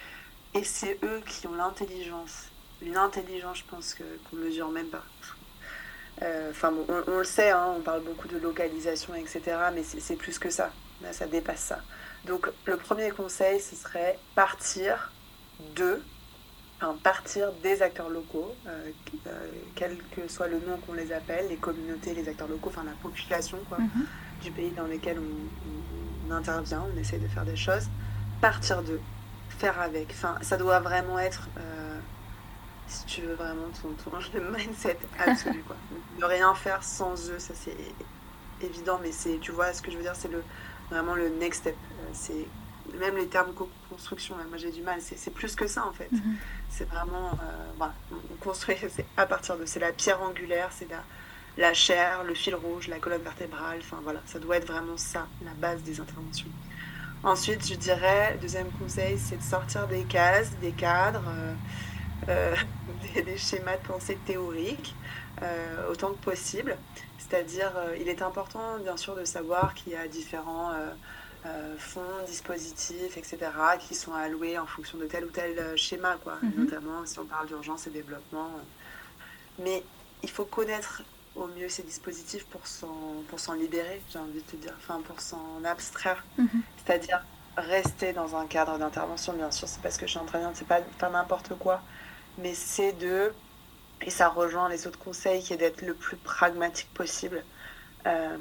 et 0.54 0.64
c'est 0.64 0.98
eux 1.02 1.22
qui 1.26 1.46
ont 1.46 1.54
l'intelligence. 1.54 2.48
Une 2.82 2.96
intelligence, 2.96 3.58
je 3.58 3.64
pense, 3.64 3.94
qu'on 3.94 4.36
ne 4.36 4.44
mesure 4.44 4.68
même 4.70 4.88
pas. 4.88 5.04
Euh, 6.22 6.50
enfin, 6.50 6.72
bon, 6.72 6.86
on, 7.06 7.18
le 7.18 7.24
sait, 7.24 7.50
hein, 7.50 7.74
on 7.76 7.80
parle 7.80 8.02
beaucoup 8.02 8.28
de 8.28 8.38
localisation, 8.38 9.14
etc. 9.14 9.40
Mais 9.74 9.82
c'est 9.82 10.16
plus 10.16 10.38
que 10.38 10.50
ça. 10.50 10.70
Là, 11.02 11.12
ça 11.12 11.26
dépasse 11.26 11.60
ça. 11.60 11.80
Donc, 12.26 12.48
le 12.66 12.76
premier 12.76 13.10
conseil, 13.10 13.60
ce 13.60 13.76
serait 13.76 14.18
partir 14.34 15.12
de, 15.76 16.02
enfin, 16.76 16.96
partir 17.02 17.52
des 17.62 17.80
acteurs 17.80 18.10
locaux, 18.10 18.54
euh, 18.66 18.90
euh, 19.26 19.46
quel 19.74 19.96
que 20.14 20.28
soit 20.28 20.48
le 20.48 20.58
nom 20.58 20.76
qu'on 20.86 20.92
les 20.92 21.12
appelle, 21.12 21.48
les 21.48 21.56
communautés, 21.56 22.12
les 22.12 22.28
acteurs 22.28 22.48
locaux, 22.48 22.70
enfin 22.70 22.84
la 22.84 22.92
population 23.02 23.58
quoi, 23.68 23.78
mhm. 23.78 24.06
du 24.42 24.50
pays 24.50 24.70
dans 24.72 24.86
lequel 24.86 25.18
on, 25.18 26.30
on, 26.30 26.34
intervient, 26.34 26.84
on 26.94 26.98
essaie 26.98 27.18
de 27.18 27.28
faire 27.28 27.44
des 27.44 27.56
choses. 27.56 27.88
Partir 28.42 28.82
d'eux 28.82 29.00
faire 29.60 29.80
avec. 29.80 30.08
Enfin, 30.10 30.36
ça 30.40 30.56
doit 30.56 30.80
vraiment 30.80 31.18
être, 31.18 31.48
euh, 31.58 31.98
si 32.86 33.04
tu 33.04 33.20
veux 33.22 33.34
vraiment 33.34 33.68
ton, 33.80 33.90
ton 33.90 34.16
le 34.34 34.50
mindset 34.50 34.98
absolu. 35.18 35.62
Quoi. 35.66 35.76
Ne 36.18 36.24
rien 36.24 36.54
faire 36.54 36.82
sans 36.82 37.30
eux, 37.30 37.38
ça 37.38 37.54
c'est 37.54 37.76
évident, 38.62 38.98
mais 39.02 39.12
c'est, 39.12 39.38
tu 39.38 39.52
vois, 39.52 39.72
ce 39.72 39.82
que 39.82 39.90
je 39.90 39.96
veux 39.96 40.02
dire, 40.02 40.16
c'est 40.16 40.28
le, 40.30 40.42
vraiment 40.90 41.14
le 41.14 41.28
next 41.28 41.60
step. 41.60 41.76
Euh, 41.76 42.08
c'est 42.12 42.46
même 42.98 43.16
les 43.16 43.28
termes 43.28 43.52
co-construction, 43.52 44.34
moi 44.48 44.56
j'ai 44.56 44.72
du 44.72 44.82
mal, 44.82 45.00
c'est 45.00 45.32
plus 45.32 45.54
que 45.54 45.66
ça 45.66 45.86
en 45.86 45.92
fait. 45.92 46.10
Mm-hmm. 46.12 46.34
C'est 46.70 46.88
vraiment, 46.88 47.28
euh, 47.28 47.70
voilà, 47.76 47.94
on 48.10 48.34
construit, 48.36 48.76
c'est 48.88 49.06
à 49.16 49.26
partir 49.26 49.56
de, 49.58 49.66
c'est 49.66 49.80
la 49.80 49.92
pierre 49.92 50.20
angulaire, 50.22 50.70
c'est 50.72 50.88
la, 50.90 51.02
la 51.56 51.74
chair, 51.74 52.24
le 52.24 52.34
fil 52.34 52.54
rouge, 52.54 52.88
la 52.88 52.98
colonne 52.98 53.22
vertébrale, 53.22 53.78
enfin 53.80 53.98
voilà, 54.02 54.20
ça 54.26 54.38
doit 54.38 54.56
être 54.56 54.66
vraiment 54.66 54.96
ça, 54.96 55.28
la 55.44 55.52
base 55.52 55.82
des 55.82 56.00
interventions. 56.00 56.48
Ensuite, 57.22 57.66
je 57.68 57.74
dirais, 57.74 58.38
deuxième 58.40 58.70
conseil, 58.72 59.18
c'est 59.18 59.37
de 59.37 59.42
sortir 59.42 59.87
des 59.87 60.04
cases, 60.04 60.52
des 60.62 60.72
cadres, 60.72 61.22
euh, 61.28 61.54
euh, 62.30 62.56
des, 63.14 63.37
schémas 63.37 63.76
de 63.76 63.87
pensée 63.87 64.18
théoriques, 64.24 64.94
euh, 65.42 65.90
autant 65.90 66.12
que 66.12 66.24
possible. 66.24 66.78
C'est-à-dire, 67.18 67.72
il 68.00 68.09
est 68.09 68.22
important, 68.22 68.78
bien 68.83 68.96
sûr, 68.96 69.14
de 69.14 69.24
savoir 69.24 69.74
qu'il 69.74 69.92
y 69.92 69.96
a 69.96 70.09
différents 70.09 70.72
fonds, 71.78 72.24
dispositifs, 72.26 73.16
etc., 73.16 73.38
qui 73.78 73.94
sont 73.94 74.14
alloués 74.14 74.59
en 74.59 74.66
fonction 74.66 74.98
de 74.98 75.04
tel 75.04 75.24
ou 75.24 75.28
tel 75.28 75.76
schéma, 75.76 76.16
quoi. 76.24 76.38
Mhm. 76.42 76.64
notamment 76.64 77.06
si 77.06 77.18
on 77.18 77.26
parle 77.26 77.46
d'urgence 77.46 77.87
et 77.87 77.90
développement. 77.90 78.50
Mais 79.59 79.85
il 80.22 80.30
faut 80.30 80.44
connaître 80.44 81.02
au 81.36 81.46
mieux 81.46 81.68
ces 81.68 81.82
dispositifs 81.82 82.46
pour 82.46 82.66
s'en 82.66 83.52
libérer, 83.54 84.02
j'ai 84.12 84.18
envie 84.18 84.40
de 84.40 84.46
te 84.46 84.56
dire, 84.56 84.74
enfin 84.78 85.00
pour 85.02 85.20
s'en 85.20 85.62
abstraire. 85.64 86.24
Mhm. 86.38 86.62
C'est-à-dire 86.84 87.22
rester 87.56 88.12
dans 88.12 88.36
un 88.36 88.46
cadre 88.46 88.78
d'intervention, 88.78 89.32
bien 89.32 89.50
sûr, 89.50 89.68
c'est 89.68 89.82
parce 89.82 89.96
que 89.96 90.06
je 90.06 90.12
suis 90.12 90.20
en 90.20 90.24
train 90.24 90.50
de 90.50 90.56
c'est 90.56 90.66
pas, 90.66 90.80
pas 90.98 91.10
n'importe 91.10 91.54
quoi, 91.58 91.82
mais 92.38 92.54
c'est 92.54 92.92
de, 92.92 93.32
et 94.02 94.10
ça 94.10 94.28
rejoint 94.28 94.68
les 94.68 94.86
autres 94.86 94.98
conseils, 94.98 95.42
qui 95.42 95.52
est 95.52 95.56
d'être 95.56 95.82
le 95.82 95.94
plus 95.94 96.16
pragmatique 96.16 96.92
possible 96.94 97.44
euh, 98.06 98.36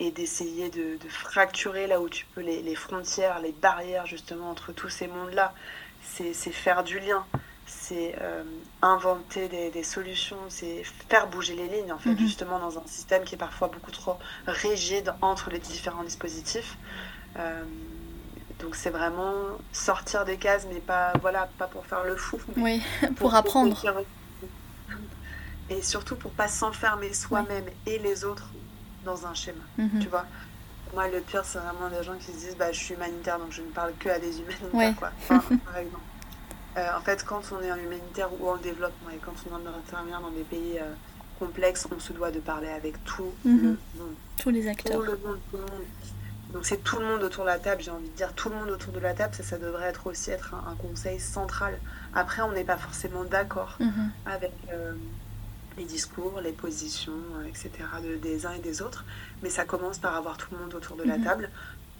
et 0.00 0.10
d'essayer 0.10 0.70
de, 0.70 0.98
fracturer 1.08 1.86
là 1.86 2.00
où 2.00 2.08
tu 2.08 2.26
peux 2.34 2.40
les, 2.40 2.62
les 2.62 2.74
frontières, 2.74 3.40
les 3.40 3.52
barrières 3.52 4.06
justement 4.06 4.50
entre 4.50 4.72
tous 4.72 4.88
ces 4.88 5.06
mondes-là. 5.06 5.54
C'est 6.02 6.34
faire 6.34 6.84
du 6.84 6.98
lien 6.98 7.24
c'est 7.66 8.14
euh, 8.20 8.42
inventer 8.82 9.48
des, 9.48 9.82
solutions, 9.82 10.36
c'est 10.48 10.82
faire 11.08 11.28
bouger 11.28 11.54
les 11.54 11.68
lignes, 11.68 11.92
en 11.92 11.98
fait, 11.98 12.10
mhm. 12.10 12.18
justement, 12.18 12.58
dans 12.58 12.78
un 12.78 12.86
système 12.86 13.24
qui 13.24 13.34
est 13.34 13.38
parfois 13.38 13.68
beaucoup 13.68 13.90
trop 13.90 14.18
rigide 14.46 15.14
entre 15.22 15.50
les 15.50 15.58
différents 15.58 16.04
dispositifs. 16.04 16.76
Euh, 17.38 17.62
donc 18.60 18.76
c'est 18.76 18.90
vraiment 18.90 19.34
sortir 19.72 20.24
des 20.24 20.36
cases, 20.36 20.66
mais 20.72 20.80
pas, 20.80 21.12
voilà, 21.20 21.48
pas 21.58 21.66
pour 21.66 21.86
faire 21.86 22.04
le 22.04 22.16
fou. 22.16 22.38
oui, 22.56 22.82
pour, 23.16 23.34
apprendre. 23.34 23.82
Et 25.70 25.82
surtout 25.82 26.16
pour 26.16 26.30
pas 26.32 26.48
s'enfermer 26.48 27.12
soi-même 27.14 27.64
et 27.86 27.98
les 27.98 28.24
autres 28.24 28.50
dans 29.04 29.26
un 29.26 29.34
schéma, 29.34 29.64
mhm. 29.78 30.00
tu 30.00 30.08
vois. 30.08 30.26
Moi, 30.92 31.08
le 31.08 31.20
pire, 31.20 31.44
c'est 31.44 31.58
vraiment 31.58 31.88
des 31.88 32.04
gens 32.04 32.14
qui 32.14 32.26
se 32.26 32.32
disent 32.32 32.56
bah, 32.56 32.70
Je 32.70 32.78
suis 32.78 32.94
humanitaire, 32.94 33.38
donc 33.38 33.50
je 33.50 33.62
ne 33.62 33.70
parle 33.70 33.94
que 33.98 34.08
à 34.08 34.18
des 34.18 34.38
humanitaires. 34.38 34.94
Quoi. 34.96 35.10
par 35.28 35.76
exemple. 35.76 36.02
Euh, 36.76 36.88
en 36.96 37.00
fait, 37.00 37.24
quand 37.24 37.42
on 37.52 37.62
est 37.62 37.70
en 37.70 37.76
humanitaire 37.76 38.28
ou 38.40 38.48
en 38.48 38.56
développement 38.56 39.10
et 39.10 39.18
quand 39.18 39.34
on 39.50 39.54
intervient 39.54 40.20
dans 40.20 40.30
des 40.30 40.42
pays 40.42 40.78
euh, 40.80 40.92
complexes, 41.38 41.86
on 41.94 42.00
se 42.00 42.12
doit 42.12 42.30
de 42.30 42.40
parler 42.40 42.68
avec 42.68 43.02
tout 43.04 43.32
mhm. 43.44 43.62
le 43.62 43.68
monde. 44.00 44.14
Tous 44.38 44.50
les 44.50 44.66
acteurs. 44.66 44.96
Tout 44.96 45.02
le 45.02 45.18
monde, 45.18 45.38
tout 45.50 45.56
le 45.56 45.62
monde. 45.62 45.84
Donc 46.52 46.64
c'est 46.66 46.82
tout 46.84 46.98
le 47.00 47.06
monde 47.06 47.22
autour 47.22 47.44
de 47.44 47.48
la 47.48 47.58
table, 47.58 47.82
j'ai 47.82 47.90
envie 47.90 48.08
de 48.08 48.16
dire 48.16 48.32
tout 48.32 48.48
le 48.48 48.54
monde 48.54 48.70
autour 48.70 48.92
de 48.92 49.00
la 49.00 49.12
table, 49.12 49.34
ça, 49.34 49.42
ça 49.42 49.58
devrait 49.58 49.86
être 49.86 50.06
aussi 50.06 50.30
être 50.30 50.54
un, 50.54 50.76
conseil 50.76 51.18
central. 51.18 51.76
Après, 52.14 52.42
on 52.42 52.52
n'est 52.52 52.64
pas 52.64 52.76
forcément 52.76 53.24
d'accord 53.24 53.76
mhm. 53.80 54.10
avec 54.24 54.52
euh, 54.72 54.94
les 55.76 55.84
discours, 55.84 56.40
les 56.40 56.52
positions, 56.52 57.12
etc. 57.48 57.70
des 58.22 58.46
uns 58.46 58.52
et 58.52 58.60
des 58.60 58.82
autres, 58.82 59.04
mais 59.42 59.50
ça 59.50 59.64
commence 59.64 59.98
par 59.98 60.14
avoir 60.14 60.36
tout 60.36 60.46
le 60.52 60.58
monde 60.58 60.74
autour 60.74 60.96
de 60.96 61.02
la 61.02 61.18
mhm. 61.18 61.24
table 61.24 61.50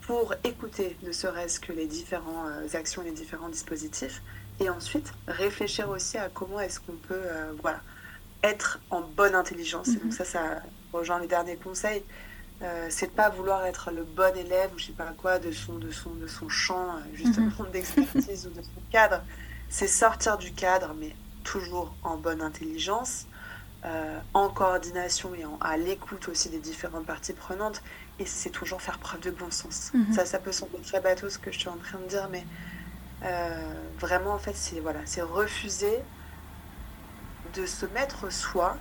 pour 0.07 0.35
écouter 0.45 0.97
ne 1.03 1.13
serait-ce 1.13 1.59
que 1.59 1.73
les 1.73 1.87
différentes 1.87 2.75
actions, 2.75 3.03
les 3.03 3.13
différents 3.13 3.49
dispositifs, 3.49 4.23
et 4.61 4.71
ensuite 4.71 5.13
réfléchir 5.27 5.89
aussi 5.91 6.19
à 6.19 6.29
comment 6.29 6.61
est-ce 6.61 6.81
qu'on 6.81 6.93
peut 6.93 7.15
euh, 7.15 7.53
voilà, 7.61 7.81
être 8.43 8.79
en 8.91 9.01
bonne 9.01 9.35
intelligence. 9.35 9.89
Et 9.89 9.97
donc 9.97 10.05
mhm. 10.05 10.13
ça, 10.13 10.25
ça 10.25 10.63
rejoint 10.93 11.19
les 11.19 11.27
derniers 11.27 11.57
conseils. 11.57 12.05
Euh, 12.63 12.87
c'est 12.89 13.07
de 13.07 13.11
pas 13.13 13.31
vouloir 13.31 13.67
être 13.67 13.91
le 13.91 14.05
bon 14.05 14.37
élève 14.37 14.71
ou 14.75 14.79
je 14.79 14.87
sais 14.87 14.93
pas 14.93 15.13
quoi 15.19 15.41
de 15.41 15.51
son 15.51 15.75
de 15.75 15.91
son 15.91 16.11
de 16.11 16.29
son 16.29 16.49
champ 16.49 16.91
euh, 16.91 17.01
justement 17.15 17.51
mhm. 17.59 17.71
d'expertise 17.73 18.47
ou 18.47 18.51
de 18.51 18.63
son 18.63 18.81
cadre. 18.93 19.23
C'est 19.69 19.89
sortir 19.89 20.39
du 20.39 20.53
cadre, 20.53 20.95
mais 20.99 21.17
toujours 21.43 21.95
en 22.05 22.17
bonne 22.17 22.41
intelligence, 22.41 23.27
euh, 23.85 24.19
en 24.35 24.49
coordination 24.49 25.35
et 25.35 25.45
en, 25.45 25.59
à 25.61 25.77
l'écoute 25.77 26.29
aussi 26.29 26.49
des 26.49 26.61
différentes 26.61 27.07
parties 27.07 27.33
prenantes. 27.33 27.83
Et 28.21 28.27
c'est 28.27 28.51
toujours 28.51 28.81
faire 28.81 28.99
preuve 28.99 29.21
de 29.21 29.33
bon 29.33 29.51
sens. 29.51 29.91
Mhm. 29.93 30.13
Ça, 30.13 30.25
ça 30.25 30.39
peut 30.39 30.53
sembler 30.53 30.79
très 30.79 31.01
bateau 31.01 31.29
ce 31.29 31.39
que 31.39 31.51
je 31.51 31.59
suis 31.59 31.69
en 31.69 31.77
train 31.77 31.99
de 31.99 32.07
dire, 32.07 32.29
mais 32.31 32.45
vraiment 33.99 34.35
en 34.35 34.39
fait 34.39 34.55
c'est 34.55 34.81
voilà, 34.81 35.01
refuser 35.23 35.99
de 37.55 37.67
se 37.67 37.87
mettre 37.87 38.31
soi 38.33 38.77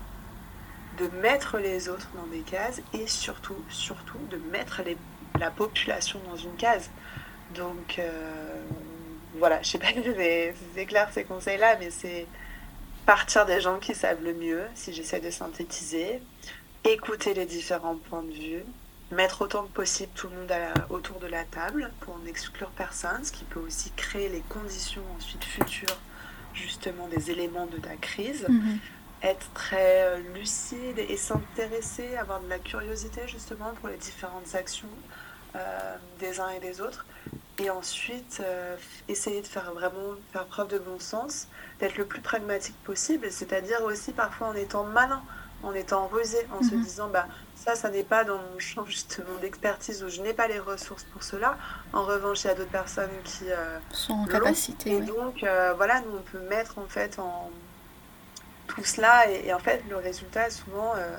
de 0.97 1.07
mettre 1.21 1.57
les 1.57 1.89
autres 1.89 2.09
dans 2.15 2.27
des 2.27 2.41
cases 2.41 2.81
et 2.93 3.07
surtout, 3.07 3.57
surtout 3.69 4.19
de 4.29 4.37
mettre 4.51 4.81
la 5.39 5.49
population 5.49 6.19
dans 6.29 6.35
une 6.35 6.55
case. 6.55 6.89
Donc 7.55 7.99
euh, 7.99 8.63
voilà, 9.37 9.61
je 9.61 9.69
sais 9.69 9.77
pas 9.77 9.87
si 9.93 10.61
c'est 10.75 10.85
clair 10.85 11.09
ces 11.11 11.23
conseils-là, 11.23 11.77
mais 11.79 11.89
c'est 11.89 12.27
partir 13.05 13.45
des 13.45 13.59
gens 13.59 13.79
qui 13.79 13.95
savent 13.95 14.23
le 14.23 14.33
mieux, 14.33 14.63
si 14.75 14.93
j'essaie 14.93 15.19
de 15.19 15.29
synthétiser, 15.29 16.21
écouter 16.85 17.33
les 17.33 17.45
différents 17.45 17.97
points 17.97 18.23
de 18.23 18.31
vue, 18.31 18.63
mettre 19.13 19.41
autant 19.41 19.63
que 19.63 19.71
possible 19.71 20.11
tout 20.15 20.27
le 20.27 20.35
monde 20.35 20.51
autour 20.89 21.19
de 21.19 21.27
la 21.27 21.43
table 21.43 21.91
pour 22.01 22.17
n'exclure 22.19 22.69
personne, 22.69 23.23
ce 23.23 23.31
qui 23.31 23.43
peut 23.45 23.59
aussi 23.59 23.91
créer 23.95 24.29
les 24.29 24.41
conditions 24.41 25.03
ensuite 25.17 25.43
futures 25.43 25.97
justement 26.53 27.07
des 27.07 27.31
éléments 27.31 27.65
de 27.65 27.77
ta 27.77 27.95
crise. 27.95 28.45
Mhm 28.47 28.79
être 29.23 29.53
très 29.53 30.03
euh, 30.03 30.17
lucide 30.35 30.99
et 30.99 31.17
s'intéresser, 31.17 32.15
avoir 32.17 32.41
de 32.41 32.49
la 32.49 32.59
curiosité 32.59 33.21
justement 33.27 33.71
pour 33.79 33.89
les 33.89 33.95
différentes 33.95 34.53
actions 34.53 34.89
euh, 35.55 35.95
des 36.19 36.39
uns 36.39 36.49
et 36.49 36.59
des 36.59 36.81
autres. 36.81 37.05
Et 37.59 37.69
ensuite, 37.69 38.41
euh, 38.43 38.75
essayer 39.07 39.41
de 39.41 39.47
faire 39.47 39.71
vraiment 39.73 40.15
faire 40.33 40.45
preuve 40.45 40.67
de 40.69 40.79
bon 40.79 40.99
sens, 40.99 41.47
d'être 41.79 41.97
le 41.97 42.05
plus 42.05 42.19
pragmatique 42.19 42.75
possible, 42.83 43.31
c'est-à-dire 43.31 43.81
aussi 43.83 44.11
parfois 44.11 44.47
en 44.47 44.55
étant 44.55 44.83
malin, 44.83 45.21
en 45.63 45.73
étant 45.73 46.07
rusé, 46.07 46.45
en 46.51 46.61
se 46.61 46.75
mhm. 46.75 46.83
disant 46.83 47.09
bah 47.09 47.27
ça, 47.55 47.75
ça 47.75 47.89
n'est 47.89 48.03
pas 48.03 48.23
dans 48.23 48.37
mon 48.37 48.59
champ 48.59 48.85
justement 48.85 49.35
d'expertise 49.41 50.03
où 50.03 50.09
je 50.09 50.21
n'ai 50.21 50.33
pas 50.33 50.47
les 50.47 50.59
ressources 50.59 51.05
pour 51.05 51.23
cela. 51.23 51.57
En 51.93 52.03
revanche, 52.03 52.43
il 52.43 52.47
y 52.47 52.49
a 52.49 52.55
d'autres 52.55 52.69
personnes 52.69 53.09
qui 53.23 53.45
sont 53.91 54.13
en 54.13 54.25
capacité. 54.25 54.91
Et 54.91 55.01
donc 55.01 55.45
voilà, 55.77 56.01
nous 56.01 56.17
on 56.17 56.21
peut 56.21 56.41
mettre 56.49 56.77
en 56.77 56.87
fait 56.87 57.19
en 57.19 57.49
tout 58.67 58.83
cela. 58.83 59.29
Et, 59.29 59.53
en 59.53 59.59
fait, 59.59 59.83
le 59.89 59.97
résultat, 59.97 60.49
souvent, 60.49 60.93
euh, 60.95 61.17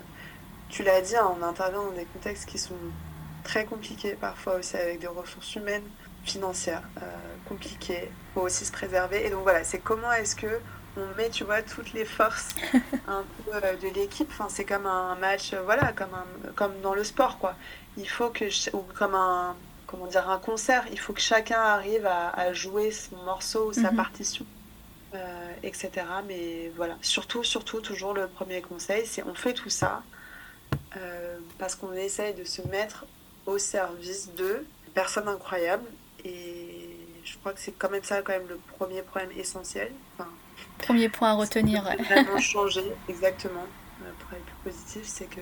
tu 0.69 0.83
l'as 0.83 1.01
dit, 1.01 1.17
hein, 1.17 1.37
on 1.39 1.43
intervient 1.43 1.83
dans 1.83 1.93
des 1.93 2.07
contextes 2.07 2.47
qui 2.47 2.59
sont 2.59 2.75
très 3.43 3.65
compliqués, 3.65 4.15
parfois 4.15 4.57
aussi 4.57 4.77
avec 4.77 5.01
des 5.01 5.07
ressources 5.07 5.55
humaines, 5.55 5.85
financières, 6.25 6.83
euh, 7.03 7.07
compliquées. 7.49 8.11
Il 8.11 8.35
faut 8.35 8.41
aussi 8.43 8.65
se 8.65 8.73
préserver. 8.73 9.27
Et 9.27 9.31
donc 9.31 9.43
voilà, 9.43 9.65
c'est 9.65 9.79
comment 9.79 10.13
est-ce 10.13 10.37
que 10.37 10.61
on 10.97 11.17
met, 11.17 11.31
tu 11.31 11.45
vois, 11.45 11.63
toutes 11.63 11.93
les 11.93 12.05
forces 12.05 12.51
un 13.09 13.25
peu 13.45 13.55
euh, 13.55 13.77
de 13.77 13.89
l'équipe. 13.95 14.29
Enfin, 14.31 14.49
c'est 14.49 14.65
comme 14.65 14.87
un 14.87 15.15
match, 15.17 15.55
voilà, 15.55 15.93
comme, 15.93 16.15
un, 16.15 16.53
comme 16.55 16.81
dans 16.83 16.95
le 16.95 17.05
sport, 17.05 17.39
quoi. 17.39 17.55
Il 17.97 18.09
faut 18.09 18.31
que, 18.31 18.45
ou 18.77 18.85
comme 18.95 19.15
un, 19.15 19.57
comment 19.87 20.07
dire, 20.07 20.29
un 20.29 20.39
concert, 20.39 20.85
il 20.91 20.99
faut 20.99 21.13
que 21.13 21.21
chacun 21.21 21.61
arrive 21.61 22.07
à, 22.07 22.53
jouer 22.53 22.91
son 22.91 23.17
morceau 23.25 23.69
ou 23.69 23.73
sa 23.73 23.91
mhm. 23.91 23.97
partition. 23.97 24.47
Euh, 25.15 25.53
etc. 25.63 25.91
Mais 26.27 26.73
voilà, 26.77 26.97
surtout, 27.01 27.45
surtout, 27.45 27.81
toujours 27.81 28.15
le 28.15 28.27
premier 28.27 28.61
conseil, 28.61 29.07
c'est 29.07 29.23
on 29.23 29.35
fait 29.35 29.53
tout 29.53 29.71
ça 29.71 30.03
euh, 30.97 31.39
parce 31.59 31.77
qu'on 31.77 31.93
essaye 31.93 32.35
de 32.35 32.43
se 32.43 32.63
mettre 32.63 33.05
au 33.47 33.59
service 33.59 34.35
de 34.35 34.67
personnes 34.93 35.29
incroyables. 35.29 35.87
Et 36.25 36.64
je 37.25 37.37
crois 37.39 37.53
que 37.53 37.61
c'est 37.61 37.73
quand 37.73 37.91
même 37.91 38.05
ça, 38.05 38.23
quand 38.23 38.33
même, 38.33 38.49
le 38.49 38.59
premier 38.77 39.03
problème 39.03 39.31
essentiel. 39.37 39.93
premier 40.79 41.09
point 41.09 41.31
à 41.31 41.35
retenir. 41.35 41.83
Vraiment 41.83 42.39
changer, 42.41 42.93
exactement. 43.09 43.67
Pour 44.19 44.33
être 44.35 44.45
plus 44.45 44.73
positif, 44.73 45.03
c'est 45.05 45.27
que 45.27 45.41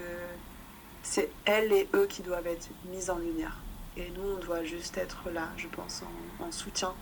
c'est 1.02 1.30
elles 1.44 1.72
et 1.72 1.88
eux 1.94 2.06
qui 2.06 2.22
doivent 2.22 2.46
être 2.46 2.68
mis 2.90 3.10
en 3.10 3.18
lumière. 3.18 3.56
Et 3.96 4.10
nous, 4.10 4.22
on 4.22 4.38
doit 4.38 4.64
juste 4.64 4.96
être 4.98 5.30
là, 5.30 5.48
je 5.56 5.66
pense, 5.68 6.02
en 6.40 6.52
soutien 6.52 6.94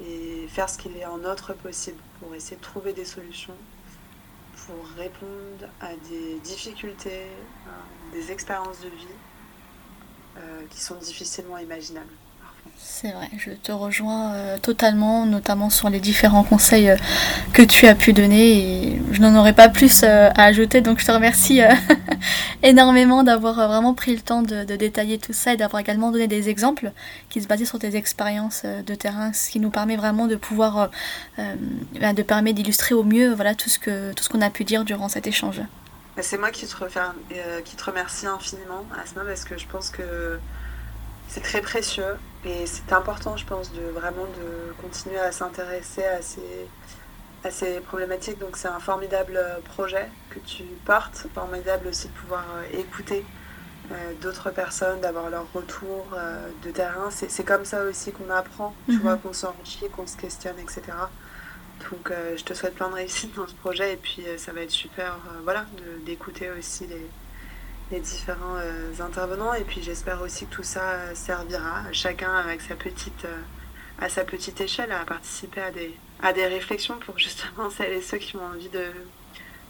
et 0.00 0.46
faire 0.48 0.68
ce 0.68 0.78
qu'il 0.78 0.96
est 0.96 1.06
en 1.06 1.18
notre 1.18 1.54
possible 1.54 1.98
pour 2.20 2.34
essayer 2.34 2.56
de 2.56 2.62
trouver 2.62 2.92
des 2.92 3.04
solutions 3.04 3.54
pour 4.66 4.86
répondre 4.96 5.70
à 5.80 5.94
des 6.08 6.38
difficultés, 6.40 7.26
des 8.12 8.32
expériences 8.32 8.80
de 8.80 8.88
vie 8.88 9.06
euh, 10.38 10.62
qui 10.70 10.80
sont 10.80 10.96
difficilement 10.96 11.58
imaginables. 11.58 12.12
C'est 12.98 13.10
vrai, 13.10 13.28
je 13.36 13.50
te 13.50 13.72
rejoins 13.72 14.32
euh, 14.32 14.58
totalement, 14.58 15.26
notamment 15.26 15.68
sur 15.68 15.90
les 15.90 16.00
différents 16.00 16.44
conseils 16.44 16.90
euh, 16.90 16.96
que 17.52 17.62
tu 17.62 17.86
as 17.86 17.94
pu 17.94 18.12
donner 18.12 18.58
et 18.58 19.02
je 19.12 19.20
n'en 19.20 19.38
aurais 19.38 19.52
pas 19.52 19.68
plus 19.68 20.02
euh, 20.02 20.30
à 20.34 20.44
ajouter, 20.44 20.80
donc 20.80 20.98
je 20.98 21.04
te 21.04 21.12
remercie 21.12 21.60
énormément 22.62 23.22
d'avoir 23.22 23.54
vraiment 23.68 23.92
pris 23.92 24.14
le 24.14 24.22
temps 24.22 24.40
de, 24.40 24.64
détailler 24.64 25.18
tout 25.18 25.34
ça 25.34 25.52
et 25.52 25.56
d'avoir 25.56 25.80
également 25.80 26.10
donné 26.10 26.26
des 26.26 26.48
exemples 26.48 26.92
qui 27.28 27.42
se 27.42 27.46
basaient 27.46 27.66
sur 27.66 27.78
tes 27.78 27.96
expériences 27.96 28.64
de 28.64 28.94
terrain, 28.94 29.32
ce 29.32 29.50
qui 29.50 29.60
nous 29.60 29.70
permet 29.70 29.96
vraiment 29.96 30.26
de 30.26 30.36
pouvoir, 30.36 30.90
ben, 31.36 32.14
de 32.14 32.22
permettre 32.22 32.56
d'illustrer 32.56 32.94
au 32.94 33.02
mieux 33.04 33.34
voilà, 33.34 33.54
tout 33.54 33.68
ce 33.68 33.78
que 33.78 34.12
tout 34.14 34.24
ce 34.24 34.28
qu'on 34.28 34.40
a 34.40 34.50
pu 34.50 34.64
dire 34.64 34.84
durant 34.84 35.08
cet 35.08 35.26
échange. 35.26 35.60
C'est 36.20 36.38
moi 36.38 36.50
qui 36.50 36.66
te 36.66 37.84
remercie 37.84 38.26
infiniment, 38.26 38.86
Asma, 39.02 39.22
parce 39.26 39.44
que 39.44 39.58
je 39.58 39.66
pense 39.66 39.90
que 39.90 40.38
c'est 41.28 41.42
très 41.42 41.60
précieux 41.60 42.16
et 42.44 42.66
c'est 42.66 42.92
important, 42.92 43.36
je 43.36 43.44
pense, 43.44 43.72
de 43.72 43.82
vraiment 43.82 44.24
de 44.24 44.72
continuer 44.80 45.18
à 45.18 45.32
s'intéresser 45.32 46.04
à 46.04 46.22
ces, 46.22 46.68
à 47.44 47.50
ces 47.50 47.80
problématiques. 47.80 48.38
Donc 48.38 48.56
c'est 48.56 48.68
un 48.68 48.80
formidable 48.80 49.40
projet 49.64 50.08
que 50.30 50.38
tu 50.40 50.64
portes, 50.84 51.26
formidable 51.34 51.88
aussi 51.88 52.08
de 52.08 52.12
pouvoir 52.12 52.44
euh, 52.56 52.78
écouter 52.78 53.24
euh, 53.90 53.94
d'autres 54.20 54.50
personnes, 54.50 55.00
d'avoir 55.00 55.30
leur 55.30 55.46
retour 55.52 56.06
euh, 56.14 56.48
de 56.64 56.70
terrain. 56.70 57.10
C'est 57.10 57.44
comme 57.44 57.64
ça 57.64 57.82
aussi 57.84 58.12
qu'on 58.12 58.30
apprend, 58.30 58.74
tu 58.86 58.92
mhm. 58.92 59.00
vois, 59.00 59.16
qu'on 59.16 59.32
s'enrichit, 59.32 59.88
qu'on 59.90 60.06
se 60.06 60.16
questionne, 60.16 60.58
etc. 60.58 60.82
Donc 61.90 62.10
je 62.36 62.42
te 62.42 62.54
souhaite 62.54 62.74
plein 62.74 62.88
de 62.88 62.94
réussite 62.94 63.36
dans 63.36 63.46
ce 63.46 63.54
projet 63.54 63.92
et 63.92 63.96
puis 63.96 64.24
ça 64.38 64.50
va 64.52 64.62
être 64.62 64.70
super, 64.70 65.18
voilà, 65.44 65.66
d'écouter 66.06 66.50
aussi 66.50 66.86
les 66.86 67.06
les 67.90 68.00
différents 68.00 68.56
euh, 68.56 68.92
intervenants. 69.00 69.54
Et 69.54 69.64
puis 69.64 69.82
j'espère 69.82 70.22
aussi 70.22 70.46
que 70.46 70.54
tout 70.54 70.62
ça 70.62 70.92
euh, 70.92 71.14
servira, 71.14 71.84
chacun 71.92 72.34
avec 72.34 72.60
sa 72.60 72.74
petite, 72.74 73.24
euh, 73.24 73.40
à 73.98 74.08
sa 74.08 74.24
petite 74.24 74.60
échelle, 74.60 74.92
à 74.92 75.04
participer 75.04 75.60
à 75.60 75.70
des, 75.70 75.94
à 76.22 76.32
des 76.32 76.46
réflexions 76.46 76.98
pour 76.98 77.18
justement 77.18 77.70
celles 77.70 77.92
et 77.92 78.02
ceux 78.02 78.18
qui 78.18 78.36
ont 78.36 78.44
envie 78.44 78.68
de 78.68 78.84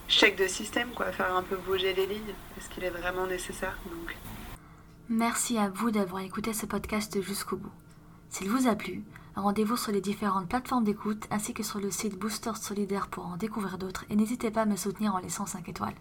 chèque 0.09 0.37
de 0.37 0.47
système, 0.47 0.91
quoi, 0.95 1.13
faire 1.13 1.35
un 1.35 1.43
peu 1.43 1.57
bouger 1.57 1.93
les 1.93 2.07
lignes, 2.07 2.35
parce 2.55 2.69
qu'il 2.69 2.85
est 2.85 2.91
vraiment 2.91 3.27
nécessaire. 3.27 3.77
Donc. 3.87 4.17
Merci 5.09 5.59
à 5.59 5.69
vous 5.69 5.91
d'avoir 5.91 6.23
écouté 6.23 6.53
ce 6.53 6.67
podcast 6.67 7.21
jusqu'au 7.23 7.57
bout. 7.57 7.73
S'il 8.31 8.51
vous 8.51 8.69
a 8.69 8.75
plu, 8.75 9.05
rendez-vous 9.35 9.77
sur 9.77 9.93
les 9.93 10.01
différentes 10.01 10.49
plateformes 10.49 10.85
d'écoute 10.85 11.27
ainsi 11.31 11.55
que 11.55 11.63
sur 11.63 11.79
le 11.79 11.91
site 11.91 12.19
Booster 12.19 12.53
Solidaire 12.55 13.09
pour 13.09 13.27
en 13.27 13.37
découvrir 13.37 13.79
d'autres 13.79 14.05
et 14.11 14.17
n'hésitez 14.17 14.51
pas 14.51 14.63
à 14.63 14.67
me 14.67 14.77
soutenir 14.77 15.15
en 15.15 15.19
laissant 15.19 15.47
5 15.47 15.69
étoiles. 15.69 15.95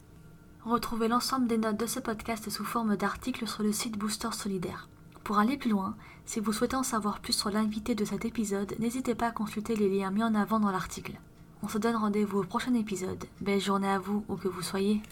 Retrouvez 0.66 1.08
l'ensemble 1.08 1.46
des 1.46 1.60
notes 1.60 1.80
de 1.80 1.86
ce 1.86 2.00
podcast 2.00 2.50
sous 2.50 2.66
forme 2.66 2.98
d'articles 2.98 3.48
sur 3.48 3.62
le 3.62 3.72
site 3.72 4.00
Booster 4.00 4.32
Solidaire. 4.32 4.90
Pour 5.24 5.38
aller 5.38 5.58
plus 5.58 5.70
loin, 5.70 5.96
si 6.26 6.40
vous 6.40 6.54
souhaitez 6.54 6.76
en 6.76 6.82
savoir 6.82 7.20
plus 7.20 7.34
sur 7.34 7.52
l'invité 7.52 7.94
de 7.94 8.04
cet 8.04 8.26
épisode, 8.26 8.74
n'hésitez 8.80 9.14
pas 9.14 9.28
à 9.28 9.32
consulter 9.32 9.76
les 9.76 9.96
liens 9.96 10.10
mis 10.10 10.24
en 10.24 10.34
avant 10.34 10.60
dans 10.60 10.72
l'article. 10.72 11.20
On 11.62 11.68
se 11.68 11.78
donne 11.78 11.96
rendez-vous 11.96 12.40
au 12.40 12.44
prochain 12.44 12.74
épisode. 12.74 13.26
Belle 13.42 13.62
journée 13.62 13.90
à 13.90 14.00
vous, 14.00 14.26
où 14.28 14.38
que 14.38 14.48
vous 14.48 14.64
soyez. 14.64 15.04